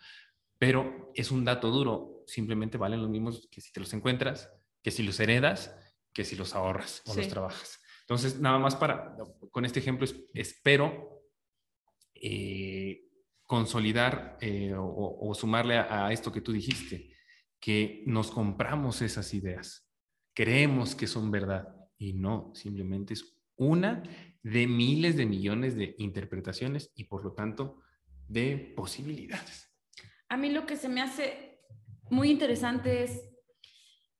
Pero 0.57 1.11
es 1.13 1.31
un 1.31 1.45
dato 1.45 1.69
duro, 1.69 2.23
simplemente 2.25 2.77
valen 2.77 3.01
los 3.01 3.09
mismos 3.09 3.47
que 3.51 3.61
si 3.61 3.71
te 3.71 3.79
los 3.79 3.93
encuentras, 3.93 4.51
que 4.81 4.91
si 4.91 5.03
los 5.03 5.19
heredas, 5.19 5.75
que 6.11 6.25
si 6.25 6.35
los 6.35 6.55
ahorras 6.55 7.03
o 7.05 7.15
los 7.15 7.27
trabajas. 7.27 7.79
Entonces, 8.01 8.39
nada 8.39 8.57
más 8.57 8.75
para, 8.75 9.15
con 9.51 9.65
este 9.65 9.79
ejemplo, 9.79 10.07
espero 10.33 11.21
eh, 12.15 13.08
consolidar 13.49 14.37
eh, 14.41 14.75
o, 14.77 15.33
sumarle 15.33 15.79
a, 15.79 16.13
esto 16.13 16.31
que 16.31 16.39
tú 16.39 16.51
dijiste, 16.51 17.09
que 17.59 18.03
nos 18.05 18.29
compramos 18.29 19.01
esas 19.01 19.33
ideas, 19.33 19.89
creemos 20.35 20.93
que 20.93 21.07
son 21.07 21.31
verdad 21.31 21.75
y 21.97 22.13
no, 22.13 22.51
simplemente 22.53 23.15
es 23.15 23.35
una 23.55 24.03
de 24.43 24.67
miles 24.67 25.17
de 25.17 25.25
millones 25.25 25.75
de 25.75 25.95
interpretaciones 25.97 26.91
y 26.93 27.05
por 27.05 27.23
lo 27.23 27.33
tanto 27.33 27.81
de 28.27 28.71
posibilidades. 28.75 29.67
A 30.29 30.37
mí 30.37 30.51
lo 30.51 30.67
que 30.67 30.77
se 30.77 30.87
me 30.87 31.01
hace 31.01 31.57
muy 32.11 32.29
interesante 32.29 33.01
es 33.01 33.31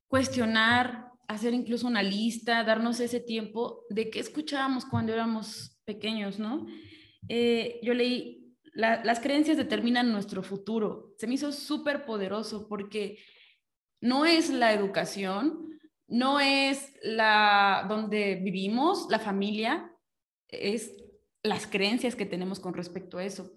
cuestionar, 0.08 1.12
hacer 1.28 1.54
incluso 1.54 1.86
una 1.86 2.02
lista, 2.02 2.64
darnos 2.64 3.00
ese 3.00 3.20
tiempo 3.20 3.86
de 3.92 4.10
qué 4.10 4.22
escuchábamos 4.22 4.86
cuando 4.86 5.14
éramos 5.14 5.80
pequeños, 5.86 6.40
¿no? 6.40 6.66
Eh, 7.28 7.80
yo 7.84 7.94
leí, 7.94 8.49
las 8.74 9.20
creencias 9.20 9.58
determinan 9.58 10.12
nuestro 10.12 10.44
futuro. 10.44 11.14
Se 11.18 11.28
me 11.28 11.36
hizo 11.36 11.52
súper 11.52 12.06
poderoso 12.06 12.68
porque 12.68 13.20
no 14.02 14.26
es 14.26 14.50
la 14.50 14.74
educación, 14.74 15.80
no 16.08 16.40
es 16.40 16.94
la 17.04 17.86
donde 17.88 18.36
vivimos, 18.36 19.08
la 19.10 19.20
familia, 19.20 19.92
es 20.48 20.96
las 21.44 21.68
creencias 21.68 22.16
que 22.16 22.26
tenemos 22.26 22.60
con 22.60 22.74
respecto 22.74 23.18
a 23.18 23.26
eso. 23.26 23.52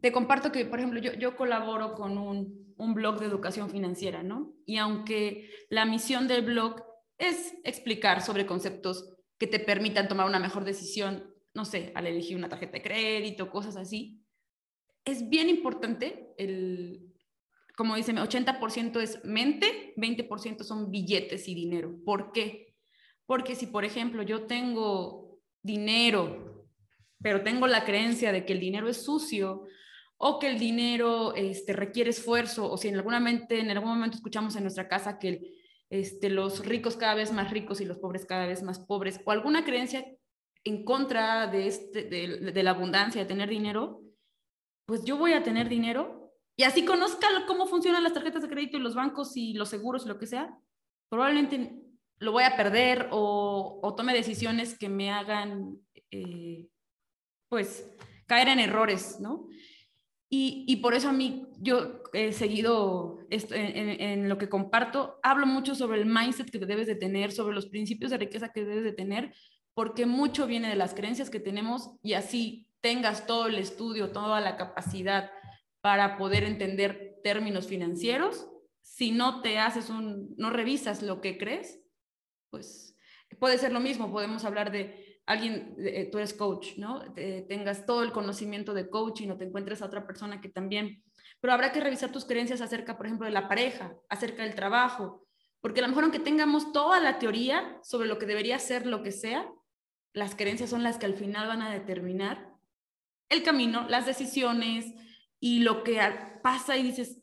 Te 0.00 0.12
comparto 0.12 0.52
que, 0.52 0.64
por 0.64 0.78
ejemplo, 0.78 1.00
yo, 1.00 1.12
yo 1.14 1.36
colaboro 1.36 1.94
con 1.94 2.18
un, 2.18 2.74
un 2.76 2.94
blog 2.94 3.20
de 3.20 3.26
educación 3.26 3.70
financiera, 3.70 4.22
¿no? 4.22 4.54
Y 4.66 4.78
aunque 4.78 5.50
la 5.70 5.84
misión 5.84 6.28
del 6.28 6.44
blog 6.44 6.82
es 7.18 7.54
explicar 7.64 8.22
sobre 8.22 8.46
conceptos 8.46 9.14
que 9.38 9.46
te 9.46 9.60
permitan 9.60 10.08
tomar 10.08 10.26
una 10.26 10.38
mejor 10.38 10.64
decisión, 10.64 11.34
no 11.54 11.64
sé, 11.64 11.92
al 11.94 12.06
elegir 12.06 12.36
una 12.36 12.48
tarjeta 12.48 12.72
de 12.72 12.82
crédito, 12.82 13.50
cosas 13.50 13.76
así, 13.76 14.23
es 15.04 15.28
bien 15.28 15.48
importante 15.48 16.32
el, 16.38 17.14
como 17.76 17.96
dicen, 17.96 18.16
80% 18.16 19.00
es 19.00 19.24
mente, 19.24 19.94
20% 19.96 20.62
son 20.62 20.90
billetes 20.90 21.48
y 21.48 21.54
dinero. 21.54 21.96
¿Por 22.04 22.32
qué? 22.32 22.74
Porque 23.26 23.54
si, 23.54 23.66
por 23.66 23.84
ejemplo, 23.84 24.22
yo 24.22 24.46
tengo 24.46 25.40
dinero, 25.62 26.68
pero 27.20 27.42
tengo 27.42 27.66
la 27.66 27.84
creencia 27.84 28.32
de 28.32 28.44
que 28.44 28.52
el 28.52 28.60
dinero 28.60 28.88
es 28.88 29.04
sucio 29.04 29.64
o 30.16 30.38
que 30.38 30.48
el 30.48 30.58
dinero 30.58 31.34
este, 31.34 31.72
requiere 31.72 32.10
esfuerzo, 32.10 32.70
o 32.70 32.76
si 32.76 32.88
en, 32.88 32.94
alguna 32.94 33.18
mente, 33.18 33.58
en 33.58 33.70
algún 33.70 33.90
momento 33.90 34.16
escuchamos 34.16 34.54
en 34.56 34.62
nuestra 34.62 34.88
casa 34.88 35.18
que 35.18 35.40
este, 35.90 36.30
los 36.30 36.64
ricos 36.64 36.96
cada 36.96 37.14
vez 37.14 37.32
más 37.32 37.50
ricos 37.50 37.80
y 37.80 37.84
los 37.84 37.98
pobres 37.98 38.24
cada 38.24 38.46
vez 38.46 38.62
más 38.62 38.78
pobres, 38.78 39.20
o 39.24 39.32
alguna 39.32 39.64
creencia 39.64 40.06
en 40.62 40.84
contra 40.84 41.48
de, 41.48 41.66
este, 41.66 42.04
de, 42.04 42.52
de 42.52 42.62
la 42.62 42.70
abundancia, 42.70 43.22
de 43.22 43.28
tener 43.28 43.48
dinero, 43.48 44.03
pues 44.86 45.04
yo 45.04 45.16
voy 45.16 45.32
a 45.32 45.42
tener 45.42 45.68
dinero 45.68 46.32
y 46.56 46.64
así 46.64 46.84
conozca 46.84 47.26
cómo 47.46 47.66
funcionan 47.66 48.02
las 48.02 48.12
tarjetas 48.12 48.42
de 48.42 48.48
crédito 48.48 48.76
y 48.76 48.80
los 48.80 48.94
bancos 48.94 49.36
y 49.36 49.54
los 49.54 49.68
seguros 49.68 50.04
y 50.04 50.08
lo 50.08 50.18
que 50.18 50.26
sea, 50.26 50.56
probablemente 51.08 51.74
lo 52.18 52.32
voy 52.32 52.44
a 52.44 52.56
perder 52.56 53.08
o, 53.10 53.94
tome 53.96 54.14
decisiones 54.14 54.78
que 54.78 54.88
me 54.88 55.10
hagan, 55.10 55.78
eh, 56.10 56.68
pues, 57.48 57.90
caer 58.26 58.48
en 58.48 58.60
errores, 58.60 59.18
¿no? 59.20 59.48
Y, 60.36 60.76
por 60.82 60.94
eso 60.94 61.10
a 61.10 61.12
mí, 61.12 61.46
yo 61.60 62.02
he 62.12 62.32
seguido 62.32 63.20
esto, 63.30 63.54
en, 63.54 64.00
en, 64.00 64.28
lo 64.28 64.36
que 64.36 64.48
comparto, 64.48 65.20
hablo 65.22 65.46
mucho 65.46 65.76
sobre 65.76 66.00
el 66.00 66.06
mindset 66.06 66.50
que 66.50 66.58
debes 66.58 66.88
de 66.88 66.96
tener, 66.96 67.30
sobre 67.30 67.54
los 67.54 67.66
principios 67.66 68.10
de 68.10 68.18
riqueza 68.18 68.50
que 68.50 68.64
debes 68.64 68.82
de 68.82 68.92
tener, 68.92 69.32
porque 69.74 70.06
mucho 70.06 70.48
viene 70.48 70.68
de 70.68 70.74
las 70.74 70.92
creencias 70.92 71.30
que 71.30 71.38
tenemos 71.38 71.92
y 72.02 72.14
así 72.14 72.66
tengas 72.84 73.26
todo 73.26 73.46
el 73.46 73.56
estudio, 73.56 74.12
toda 74.12 74.42
la 74.42 74.58
capacidad 74.58 75.30
para 75.80 76.18
poder 76.18 76.44
entender 76.44 77.18
términos 77.24 77.66
financieros. 77.66 78.46
Si 78.82 79.10
no 79.10 79.40
te 79.40 79.58
haces 79.58 79.88
un, 79.88 80.34
no 80.36 80.50
revisas 80.50 81.02
lo 81.02 81.22
que 81.22 81.38
crees, 81.38 81.80
pues 82.50 82.94
puede 83.38 83.56
ser 83.56 83.72
lo 83.72 83.80
mismo. 83.80 84.12
Podemos 84.12 84.44
hablar 84.44 84.70
de 84.70 85.18
alguien, 85.24 85.74
eh, 85.78 86.10
tú 86.12 86.18
eres 86.18 86.34
coach, 86.34 86.76
¿no? 86.76 87.02
tengas 87.48 87.86
todo 87.86 88.02
el 88.02 88.12
conocimiento 88.12 88.74
de 88.74 88.90
coaching 88.90 89.30
o 89.30 89.38
te 89.38 89.46
encuentres 89.46 89.80
a 89.80 89.86
otra 89.86 90.06
persona 90.06 90.42
que 90.42 90.50
también, 90.50 91.02
pero 91.40 91.54
habrá 91.54 91.72
que 91.72 91.80
revisar 91.80 92.12
tus 92.12 92.26
creencias 92.26 92.60
acerca, 92.60 92.98
por 92.98 93.06
ejemplo, 93.06 93.24
de 93.24 93.32
la 93.32 93.48
pareja, 93.48 93.96
acerca 94.10 94.42
del 94.42 94.54
trabajo, 94.54 95.26
porque 95.62 95.80
a 95.80 95.84
lo 95.84 95.88
mejor 95.88 96.04
aunque 96.04 96.20
tengamos 96.20 96.70
toda 96.74 97.00
la 97.00 97.18
teoría 97.18 97.80
sobre 97.82 98.08
lo 98.08 98.18
que 98.18 98.26
debería 98.26 98.58
ser 98.58 98.84
lo 98.84 99.02
que 99.02 99.10
sea, 99.10 99.50
las 100.12 100.34
creencias 100.34 100.68
son 100.68 100.82
las 100.82 100.98
que 100.98 101.06
al 101.06 101.14
final 101.14 101.48
van 101.48 101.62
a 101.62 101.72
determinar 101.72 102.53
el 103.34 103.42
camino, 103.42 103.86
las 103.88 104.06
decisiones, 104.06 104.94
y 105.40 105.60
lo 105.60 105.84
que 105.84 106.00
pasa 106.42 106.78
y 106.78 106.82
dices, 106.82 107.20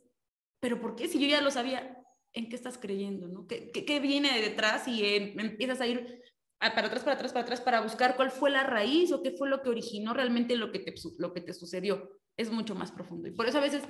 pero 0.60 0.80
¿por 0.80 0.96
qué? 0.96 1.08
Si 1.08 1.20
yo 1.20 1.27
ya 1.27 1.41
lo 1.41 1.50
sabía, 1.50 1.98
¿en 2.34 2.50
qué 2.50 2.56
estás 2.56 2.77
creyendo? 2.77 3.27
¿no? 3.27 3.48
¿Qué, 3.48 3.72
qué, 3.72 4.00
viene 4.00 4.32
de 4.34 4.50
detrás? 4.50 4.88
Y 4.88 5.03
em, 5.03 5.39
empiezas 5.39 5.82
a 5.82 5.88
ir 5.88 6.22
para 6.60 6.86
atrás, 6.86 7.03
para 7.03 7.15
atrás, 7.15 7.34
para 7.34 7.44
atrás, 7.44 7.62
para 7.62 7.82
buscar 7.82 8.15
cuál 8.15 8.30
fue 8.30 8.51
la 8.51 8.63
raíz 8.63 9.12
o 9.12 9.24
qué 9.24 9.32
fue 9.32 9.50
lo 9.50 9.63
que 9.63 9.70
originó 9.70 10.13
realmente 10.13 10.56
lo 10.56 10.72
que 10.72 10.80
te, 10.80 10.94
lo 11.18 11.34
que 11.34 11.41
te 11.41 11.53
sucedió. 11.53 12.12
Es 12.38 12.51
mucho 12.51 12.75
más 12.75 12.91
profundo. 12.91 13.27
Y 13.27 13.32
por 13.32 13.48
eso 13.48 13.58
a 13.58 13.62
veces, 13.62 13.82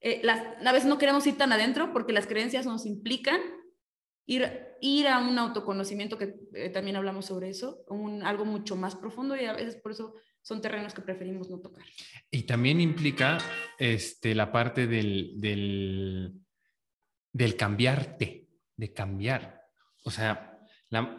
eh, 0.00 0.20
las, 0.22 0.40
a 0.64 0.72
veces 0.72 0.88
no 0.88 0.98
queremos 0.98 1.26
ir 1.26 1.36
tan 1.36 1.50
adentro 1.50 1.92
porque 1.92 2.12
las 2.12 2.28
creencias 2.28 2.64
nos 2.64 2.86
implican 2.86 3.40
ir, 4.26 4.48
ir 4.80 5.08
a 5.08 5.18
un 5.18 5.36
autoconocimiento, 5.36 6.16
que 6.16 6.36
eh, 6.54 6.70
también 6.70 6.94
hablamos 6.94 7.26
sobre 7.26 7.48
eso, 7.48 7.84
un, 7.88 8.22
algo 8.22 8.44
mucho 8.44 8.76
más 8.76 8.94
profundo 8.94 9.34
y 9.34 9.46
a 9.46 9.54
veces 9.54 9.76
por 9.76 9.90
eso 9.90 10.14
son 10.48 10.62
terrenos 10.62 10.94
que 10.94 11.02
preferimos 11.02 11.50
no 11.50 11.58
tocar. 11.58 11.84
Y 12.30 12.44
también 12.44 12.80
implica 12.80 13.36
este, 13.78 14.34
la 14.34 14.50
parte 14.50 14.86
del, 14.86 15.34
del, 15.36 16.32
del 17.30 17.54
cambiarte, 17.54 18.48
de 18.74 18.92
cambiar. 18.94 19.60
O 20.04 20.10
sea, 20.10 20.58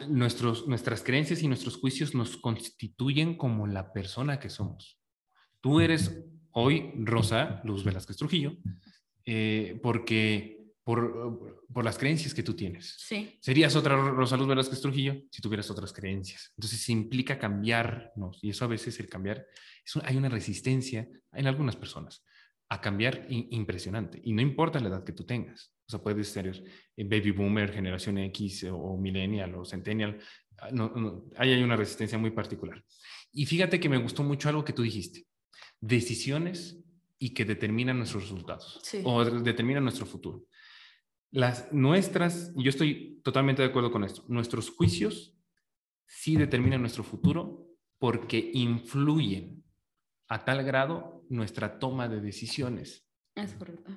nuestros, 0.07 0.67
nuestras 0.67 1.03
creencias 1.03 1.43
y 1.43 1.47
nuestros 1.47 1.77
juicios 1.77 2.15
nos 2.15 2.37
constituyen 2.37 3.37
como 3.37 3.67
la 3.67 3.93
persona 3.93 4.39
que 4.39 4.49
somos. 4.49 4.99
Tú 5.61 5.79
eres 5.79 6.25
hoy 6.49 6.91
Rosa 6.95 7.61
Luz 7.63 7.83
Velázquez 7.83 8.17
Trujillo, 8.17 8.57
eh, 9.25 9.79
porque 9.83 10.58
por, 10.89 11.63
por, 11.71 11.85
las 11.85 11.99
creencias 11.99 12.33
que 12.33 12.41
tú 12.41 12.55
tienes. 12.55 12.95
Sí. 12.97 13.37
Serías 13.39 13.75
otra 13.75 13.95
Rosa 13.95 14.35
Luz 14.35 14.47
Velázquez 14.47 14.81
Trujillo 14.81 15.21
si 15.29 15.39
tuvieras 15.39 15.69
otras 15.69 15.93
creencias. 15.93 16.51
Entonces 16.57 16.89
implica 16.89 17.37
cambiarnos 17.37 18.39
y 18.41 18.49
eso 18.49 18.65
a 18.65 18.69
veces 18.69 18.99
el 18.99 19.07
cambiar, 19.07 19.45
es 19.85 19.95
hay 20.03 20.17
una 20.17 20.29
resistencia 20.29 21.07
en 21.31 21.45
algunas 21.45 21.75
personas 21.75 22.25
a 22.69 22.81
cambiar 22.81 23.27
impresionante 23.29 24.19
y 24.23 24.33
no 24.33 24.41
importa 24.41 24.79
la 24.79 24.89
edad 24.89 25.03
que 25.03 25.13
tú 25.13 25.25
tengas. 25.25 25.75
O 25.85 25.91
sea, 25.91 26.01
puedes 26.01 26.27
ser 26.27 26.63
baby 26.97 27.29
boomer, 27.29 27.71
generación 27.71 28.17
X 28.17 28.65
o 28.71 28.97
millennial 28.97 29.53
o 29.53 29.65
centennial. 29.65 30.17
Ah, 30.57 30.69
no, 30.71 30.89
no, 30.95 31.25
ahí 31.37 31.51
hay 31.51 31.61
una 31.61 31.75
resistencia 31.75 32.17
muy 32.17 32.31
particular. 32.31 32.83
Y 33.31 33.45
fíjate 33.45 33.79
que 33.79 33.89
me 33.89 33.97
gustó 33.97 34.23
mucho 34.23 34.49
algo 34.49 34.65
que 34.65 34.73
tú 34.73 34.81
dijiste. 34.81 35.27
Decisiones 35.79 36.83
y 37.19 37.29
que 37.35 37.45
determinan 37.45 37.97
nuestros 37.97 38.23
resultados 38.23 38.79
sí. 38.81 39.01
o 39.03 39.23
determinan 39.23 39.83
nuestro 39.83 40.07
futuro. 40.07 40.45
Las 41.31 41.71
nuestras, 41.71 42.51
yo 42.55 42.69
estoy 42.69 43.21
totalmente 43.23 43.61
de 43.61 43.69
acuerdo 43.69 43.91
con 43.91 44.03
esto, 44.03 44.23
nuestros 44.27 44.69
juicios 44.69 45.35
sí 46.07 46.35
determinan 46.35 46.81
nuestro 46.81 47.03
futuro 47.03 47.67
porque 47.99 48.51
influyen 48.53 49.63
a 50.27 50.43
tal 50.45 50.63
grado 50.63 51.25
nuestra 51.29 51.79
toma 51.79 52.07
de 52.07 52.21
decisiones. 52.21 53.07
Es 53.35 53.53
correcto. 53.53 53.91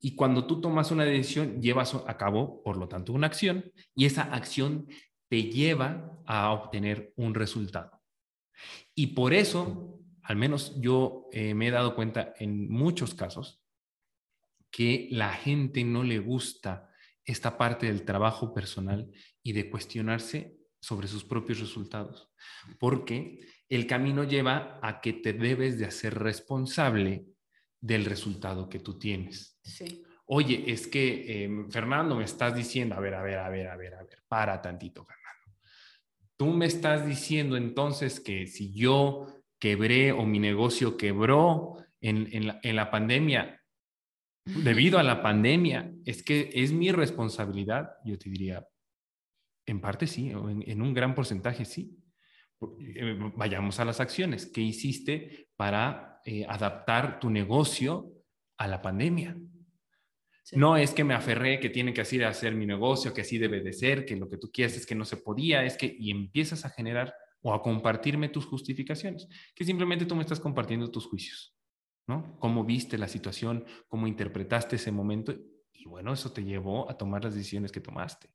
Y 0.00 0.14
cuando 0.14 0.46
tú 0.46 0.60
tomas 0.60 0.90
una 0.90 1.04
decisión, 1.04 1.60
llevas 1.60 1.94
a 1.94 2.16
cabo, 2.16 2.62
por 2.62 2.76
lo 2.76 2.88
tanto, 2.88 3.12
una 3.12 3.26
acción 3.26 3.72
y 3.94 4.06
esa 4.06 4.22
acción 4.22 4.86
te 5.28 5.44
lleva 5.44 6.20
a 6.26 6.52
obtener 6.52 7.12
un 7.16 7.34
resultado. 7.34 8.02
Y 8.94 9.08
por 9.08 9.32
eso, 9.32 10.00
al 10.22 10.36
menos 10.36 10.80
yo 10.80 11.28
eh, 11.32 11.54
me 11.54 11.68
he 11.68 11.70
dado 11.70 11.94
cuenta 11.94 12.34
en 12.38 12.68
muchos 12.68 13.14
casos, 13.14 13.63
que 14.74 15.06
la 15.12 15.32
gente 15.32 15.84
no 15.84 16.02
le 16.02 16.18
gusta 16.18 16.90
esta 17.24 17.56
parte 17.56 17.86
del 17.86 18.04
trabajo 18.04 18.52
personal 18.52 19.08
y 19.40 19.52
de 19.52 19.70
cuestionarse 19.70 20.56
sobre 20.80 21.06
sus 21.06 21.22
propios 21.22 21.60
resultados, 21.60 22.28
porque 22.80 23.38
el 23.68 23.86
camino 23.86 24.24
lleva 24.24 24.80
a 24.82 25.00
que 25.00 25.12
te 25.12 25.32
debes 25.32 25.78
de 25.78 25.84
hacer 25.84 26.18
responsable 26.18 27.24
del 27.80 28.04
resultado 28.04 28.68
que 28.68 28.80
tú 28.80 28.98
tienes. 28.98 29.60
Sí. 29.62 30.02
Oye, 30.26 30.64
es 30.66 30.88
que 30.88 31.44
em, 31.44 31.70
Fernando 31.70 32.16
me 32.16 32.24
estás 32.24 32.56
diciendo, 32.56 32.96
a 32.96 33.00
ver, 33.00 33.14
a 33.14 33.22
ver, 33.22 33.38
a 33.38 33.48
ver, 33.48 33.68
a 33.68 33.76
ver, 33.76 33.94
a 33.94 34.02
ver, 34.02 34.24
para 34.26 34.60
tantito, 34.60 35.04
Fernando. 35.04 35.56
Tú 36.36 36.46
me 36.46 36.66
estás 36.66 37.06
diciendo 37.06 37.56
entonces 37.56 38.18
que 38.18 38.48
si 38.48 38.74
yo 38.74 39.28
quebré 39.60 40.10
o 40.10 40.26
mi 40.26 40.40
negocio 40.40 40.96
quebró 40.96 41.76
en, 42.00 42.28
en, 42.32 42.48
la, 42.48 42.58
en 42.64 42.74
la 42.74 42.90
pandemia, 42.90 43.60
debido 44.44 44.98
a 44.98 45.02
la 45.02 45.22
pandemia, 45.22 45.92
es 46.04 46.22
que 46.22 46.50
es 46.52 46.72
mi 46.72 46.92
responsabilidad, 46.92 47.92
yo 48.04 48.18
te 48.18 48.30
diría, 48.30 48.66
en 49.66 49.80
parte 49.80 50.06
sí, 50.06 50.32
o 50.34 50.50
en, 50.50 50.82
un 50.82 50.94
gran 50.94 51.14
porcentaje 51.14 51.64
sí. 51.64 51.98
Eh, 52.78 53.18
vayamos 53.36 53.80
a 53.80 53.84
las 53.84 54.00
acciones. 54.00 54.46
¿Qué 54.46 54.60
hiciste 54.60 55.48
para 55.56 56.20
eh, 56.24 56.44
adaptar 56.48 57.18
tu 57.20 57.30
negocio 57.30 58.12
a 58.58 58.68
la 58.68 58.80
pandemia? 58.82 59.36
No 60.52 60.76
es 60.76 60.92
que 60.92 61.04
me 61.04 61.14
aferré 61.14 61.58
que 61.58 61.70
tiene 61.70 61.94
que 61.94 62.02
así 62.02 62.18
de 62.18 62.26
hacer 62.26 62.54
mi 62.54 62.66
negocio, 62.66 63.14
que 63.14 63.22
así 63.22 63.38
debe 63.38 63.62
de 63.62 63.72
ser, 63.72 64.04
que 64.04 64.16
lo 64.16 64.28
que 64.28 64.36
tú 64.36 64.50
quieres 64.52 64.76
es 64.76 64.84
que 64.84 64.94
no 64.94 65.06
se 65.06 65.16
podía, 65.16 65.64
es 65.64 65.76
que 65.76 65.96
y 65.98 66.10
empiezas 66.10 66.64
a 66.66 66.70
generar 66.70 67.14
o 67.40 67.54
a 67.54 67.62
compartirme 67.62 68.28
tus 68.28 68.46
justificaciones, 68.46 69.28
que 69.54 69.64
simplemente 69.64 70.06
tú 70.06 70.14
me 70.14 70.22
estás 70.22 70.40
compartiendo 70.40 70.90
tus 70.90 71.06
juicios, 71.06 71.53
¿no? 72.06 72.38
Cómo 72.38 72.64
viste 72.64 72.98
la 72.98 73.08
situación, 73.08 73.64
cómo 73.88 74.06
interpretaste 74.06 74.76
ese 74.76 74.92
momento 74.92 75.34
y 75.72 75.86
bueno, 75.86 76.12
eso 76.12 76.32
te 76.32 76.44
llevó 76.44 76.90
a 76.90 76.96
tomar 76.96 77.24
las 77.24 77.34
decisiones 77.34 77.72
que 77.72 77.80
tomaste. 77.80 78.30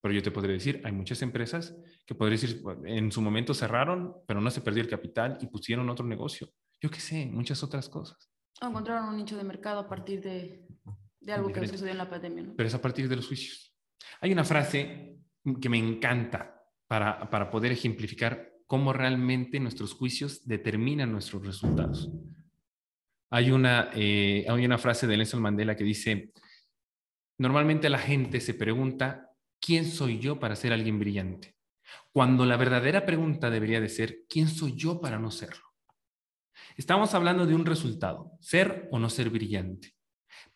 Pero 0.00 0.14
yo 0.14 0.22
te 0.22 0.30
podría 0.30 0.54
decir, 0.54 0.80
hay 0.84 0.92
muchas 0.92 1.22
empresas 1.22 1.76
que 2.06 2.14
podría 2.14 2.38
decir, 2.38 2.62
en 2.84 3.10
su 3.10 3.20
momento 3.20 3.52
cerraron, 3.52 4.16
pero 4.26 4.40
no 4.40 4.50
se 4.50 4.60
perdió 4.60 4.82
el 4.82 4.88
capital 4.88 5.38
y 5.40 5.46
pusieron 5.46 5.88
otro 5.90 6.06
negocio. 6.06 6.48
Yo 6.80 6.90
qué 6.90 7.00
sé, 7.00 7.26
muchas 7.26 7.62
otras 7.62 7.88
cosas. 7.88 8.30
O 8.60 8.66
encontraron 8.66 9.08
un 9.08 9.16
nicho 9.16 9.36
de 9.36 9.44
mercado 9.44 9.80
a 9.80 9.88
partir 9.88 10.20
de, 10.20 10.66
de 11.20 11.32
algo 11.32 11.52
que 11.52 11.66
sucedió 11.66 11.92
en 11.92 11.98
la 11.98 12.08
pandemia. 12.08 12.44
¿no? 12.44 12.54
Pero 12.56 12.68
es 12.68 12.74
a 12.74 12.80
partir 12.80 13.08
de 13.08 13.16
los 13.16 13.26
juicios. 13.26 13.74
Hay 14.20 14.32
una 14.32 14.44
frase 14.44 15.20
que 15.60 15.68
me 15.68 15.78
encanta 15.78 16.62
para, 16.86 17.28
para 17.28 17.50
poder 17.50 17.72
ejemplificar 17.72 18.52
cómo 18.66 18.92
realmente 18.92 19.58
nuestros 19.58 19.94
juicios 19.94 20.46
determinan 20.46 21.10
nuestros 21.10 21.44
resultados. 21.44 22.10
Hay 23.30 23.50
una, 23.50 23.90
eh, 23.94 24.46
hay 24.48 24.64
una 24.64 24.78
frase 24.78 25.06
de 25.06 25.16
Nelson 25.16 25.42
Mandela 25.42 25.76
que 25.76 25.84
dice, 25.84 26.32
normalmente 27.38 27.90
la 27.90 27.98
gente 27.98 28.40
se 28.40 28.54
pregunta, 28.54 29.30
¿quién 29.60 29.84
soy 29.84 30.18
yo 30.18 30.38
para 30.38 30.56
ser 30.56 30.72
alguien 30.72 30.98
brillante? 30.98 31.56
Cuando 32.12 32.44
la 32.46 32.56
verdadera 32.56 33.04
pregunta 33.04 33.50
debería 33.50 33.80
de 33.80 33.88
ser, 33.88 34.24
¿quién 34.28 34.48
soy 34.48 34.74
yo 34.76 35.00
para 35.00 35.18
no 35.18 35.30
serlo? 35.30 35.64
Estamos 36.76 37.14
hablando 37.14 37.46
de 37.46 37.54
un 37.54 37.66
resultado, 37.66 38.32
ser 38.40 38.88
o 38.90 38.98
no 38.98 39.10
ser 39.10 39.30
brillante. 39.30 39.94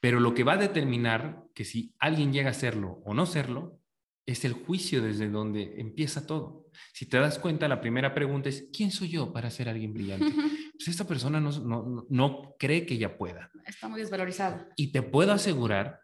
Pero 0.00 0.20
lo 0.20 0.34
que 0.34 0.44
va 0.44 0.54
a 0.54 0.58
determinar 0.58 1.44
que 1.54 1.64
si 1.64 1.94
alguien 1.98 2.32
llega 2.32 2.50
a 2.50 2.54
serlo 2.54 3.02
o 3.04 3.14
no 3.14 3.26
serlo 3.26 3.78
es 4.26 4.44
el 4.44 4.52
juicio 4.52 5.02
desde 5.02 5.28
donde 5.28 5.74
empieza 5.78 6.26
todo. 6.26 6.66
Si 6.92 7.06
te 7.06 7.18
das 7.18 7.38
cuenta, 7.38 7.68
la 7.68 7.80
primera 7.80 8.14
pregunta 8.14 8.48
es, 8.48 8.68
¿quién 8.72 8.90
soy 8.90 9.08
yo 9.08 9.32
para 9.32 9.50
ser 9.50 9.68
alguien 9.68 9.92
brillante? 9.92 10.26
Pues 10.84 10.96
esta 10.96 11.06
persona 11.06 11.40
no, 11.40 11.52
no, 11.52 12.06
no 12.08 12.56
cree 12.58 12.84
que 12.84 12.94
ella 12.94 13.16
pueda. 13.16 13.50
Está 13.64 13.88
muy 13.88 14.00
desvalorizada. 14.00 14.68
Y 14.74 14.90
te 14.90 15.02
puedo 15.02 15.32
asegurar 15.32 16.00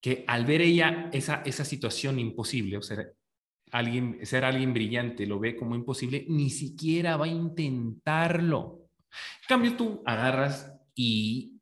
que 0.00 0.24
al 0.26 0.44
ver 0.44 0.62
ella 0.62 1.08
esa, 1.12 1.42
esa 1.46 1.64
situación 1.64 2.18
imposible, 2.18 2.76
o 2.76 2.82
sea, 2.82 3.06
alguien, 3.70 4.18
ser 4.26 4.44
alguien 4.44 4.74
brillante 4.74 5.26
lo 5.26 5.38
ve 5.38 5.56
como 5.56 5.76
imposible, 5.76 6.26
ni 6.28 6.50
siquiera 6.50 7.16
va 7.16 7.26
a 7.26 7.28
intentarlo. 7.28 8.88
En 9.42 9.48
cambio, 9.48 9.76
tú 9.76 10.02
agarras 10.04 10.76
y 10.94 11.58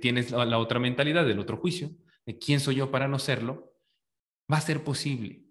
tienes 0.00 0.30
la, 0.30 0.58
otra 0.58 0.78
mentalidad 0.78 1.26
del 1.26 1.38
otro 1.38 1.56
juicio, 1.56 1.90
de 2.24 2.38
quién 2.38 2.60
soy 2.60 2.76
yo 2.76 2.90
para 2.90 3.08
no 3.08 3.18
serlo, 3.18 3.74
va 4.50 4.58
a 4.58 4.62
ser 4.62 4.84
posible. 4.84 5.44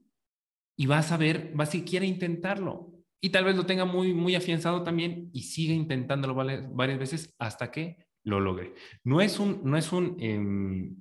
Y 0.78 0.86
vas 0.86 1.12
a 1.12 1.18
ver, 1.18 1.54
va 1.60 1.66
a 1.66 1.68
siquiera 1.68 2.06
intentarlo. 2.06 2.91
Y 3.22 3.30
tal 3.30 3.46
vez 3.46 3.56
lo 3.56 3.66
tenga 3.66 3.86
muy, 3.86 4.14
muy 4.14 4.36
afianzado 4.36 4.84
también 4.84 5.30
y 5.32 5.44
siga 5.44 5.74
intentándolo 5.74 6.34
varias 6.34 7.00
veces 7.00 7.36
hasta 7.38 7.72
que 7.72 8.08
lo 8.24 8.40
logre. 8.40 8.74
No 9.04 9.22
es 9.22 9.40
un, 9.40 9.62
no 9.64 9.78
es 9.78 9.92
un, 9.92 10.18
em, 10.20 10.96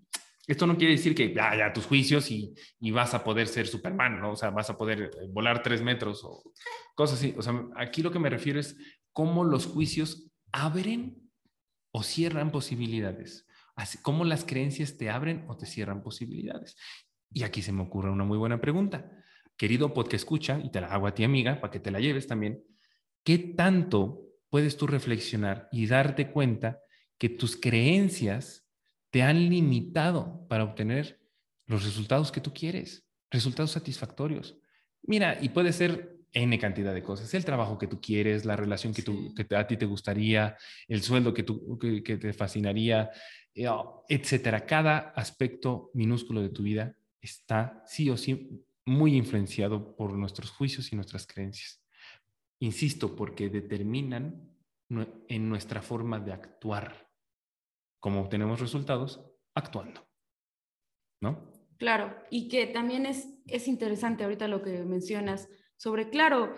esto 0.47 0.67
no 0.67 0.77
quiere 0.77 0.95
decir 0.95 1.15
que 1.15 1.33
ya, 1.33 1.57
ya 1.57 1.73
tus 1.73 1.87
juicios 1.87 2.31
y, 2.31 2.55
y, 2.81 2.91
vas 2.91 3.15
a 3.15 3.25
poder 3.25 3.47
ser 3.47 3.67
Superman, 3.67 4.21
¿no? 4.21 4.33
O 4.33 4.37
sea, 4.37 4.51
vas 4.51 4.69
a 4.69 4.77
poder 4.77 5.03
eh, 5.03 5.29
volar 5.29 5.63
tres 5.63 5.83
metros 5.83 6.23
o 6.25 6.43
cosas 6.95 7.19
así. 7.19 7.35
O 7.39 7.43
sea, 7.43 7.55
aquí 7.77 8.03
lo 8.03 8.11
que 8.11 8.19
me 8.19 8.31
refiero 8.31 8.59
es 8.59 8.77
cómo 9.13 9.45
los 9.45 9.67
juicios 9.67 10.31
abren 10.53 11.31
o 11.93 12.03
cierran 12.03 12.51
posibilidades. 12.51 13.47
Así 13.77 13.99
como 13.99 14.25
las 14.25 14.45
creencias 14.45 14.97
te 14.97 15.09
abren 15.09 15.45
o 15.49 15.57
te 15.57 15.67
cierran 15.67 16.03
posibilidades. 16.03 16.77
Y 17.33 17.45
aquí 17.45 17.63
se 17.63 17.73
me 17.73 17.83
ocurre 17.83 18.11
una 18.11 18.25
muy 18.25 18.37
buena 18.37 18.61
pregunta. 18.61 19.11
Querido 19.61 19.93
que 19.93 20.17
escucha, 20.17 20.59
y 20.65 20.71
te 20.71 20.81
la 20.81 20.87
hago 20.87 21.07
a 21.07 21.13
ti 21.15 21.23
amiga, 21.23 21.61
para 21.61 21.71
que 21.71 21.81
te 21.81 21.91
la 21.91 22.01
lleves 22.01 22.27
también, 22.27 22.65
¿qué 23.23 23.37
tanto 23.37 24.23
puedes 24.49 24.79
tú 24.79 24.87
reflexionar 24.87 25.69
y 25.71 25.87
darte 25.87 26.31
cuenta 26.31 26.81
que 27.19 27.29
tus 27.29 27.59
creencias 27.59 28.67
te 29.11 29.21
han 29.21 29.51
limitado 29.51 30.47
para 30.49 30.65
obtener 30.65 31.21
los 31.67 31.85
resultados 31.85 32.33
que 32.33 32.41
tú 32.41 32.55
quieres, 32.55 33.07
resultados 33.31 33.73
satisfactorios? 33.73 34.57
Mira, 35.03 35.37
y 35.39 35.51
puede 35.51 35.75
ser 35.75 36.17
N 36.33 36.59
cantidad 36.59 36.95
de 36.95 37.03
cosas. 37.03 37.35
El 37.35 37.45
trabajo 37.45 37.77
que 37.77 37.87
tú 37.87 38.01
quieres, 38.01 38.47
la 38.47 38.57
relación 38.57 38.95
que, 38.95 39.03
tú, 39.03 39.35
que 39.35 39.55
a 39.55 39.67
ti 39.67 39.77
te 39.77 39.85
gustaría, 39.85 40.57
el 40.89 41.03
sueldo 41.03 41.35
que, 41.35 41.43
tú, 41.43 41.79
que, 41.79 42.01
te 42.01 42.33
fascinaría, 42.33 43.11
eh, 43.55 43.69
etcétera. 44.09 44.65
Cada 44.65 45.13
aspecto 45.15 45.91
minúsculo 45.93 46.41
de 46.41 46.49
tu 46.49 46.63
vida 46.63 46.97
está 47.21 47.83
sí 47.85 48.09
o 48.09 48.17
sí 48.17 48.65
muy 48.87 49.17
influenciado 49.17 49.97
por 49.97 50.13
nuestros 50.15 50.51
juicios 50.51 50.93
y 50.93 50.97
nuestras 50.97 51.27
creencias. 51.27 51.85
Insisto, 52.61 53.15
porque 53.17 53.49
determinan 53.49 54.51
en 55.29 55.49
nuestra 55.49 55.83
forma 55.83 56.19
de 56.19 56.33
actuar. 56.33 57.09
Cómo 58.01 58.21
obtenemos 58.21 58.61
resultados 58.61 59.25
actuando. 59.55 60.07
¿No? 61.23 61.53
Claro, 61.79 62.15
y 62.31 62.49
que 62.49 62.67
también 62.67 63.07
es, 63.07 63.29
es 63.47 63.69
interesante 63.69 64.25
ahorita 64.25 64.49
lo 64.49 64.63
que 64.63 64.85
mencionas 64.85 65.49
sobre, 65.77 66.11
claro, 66.11 66.55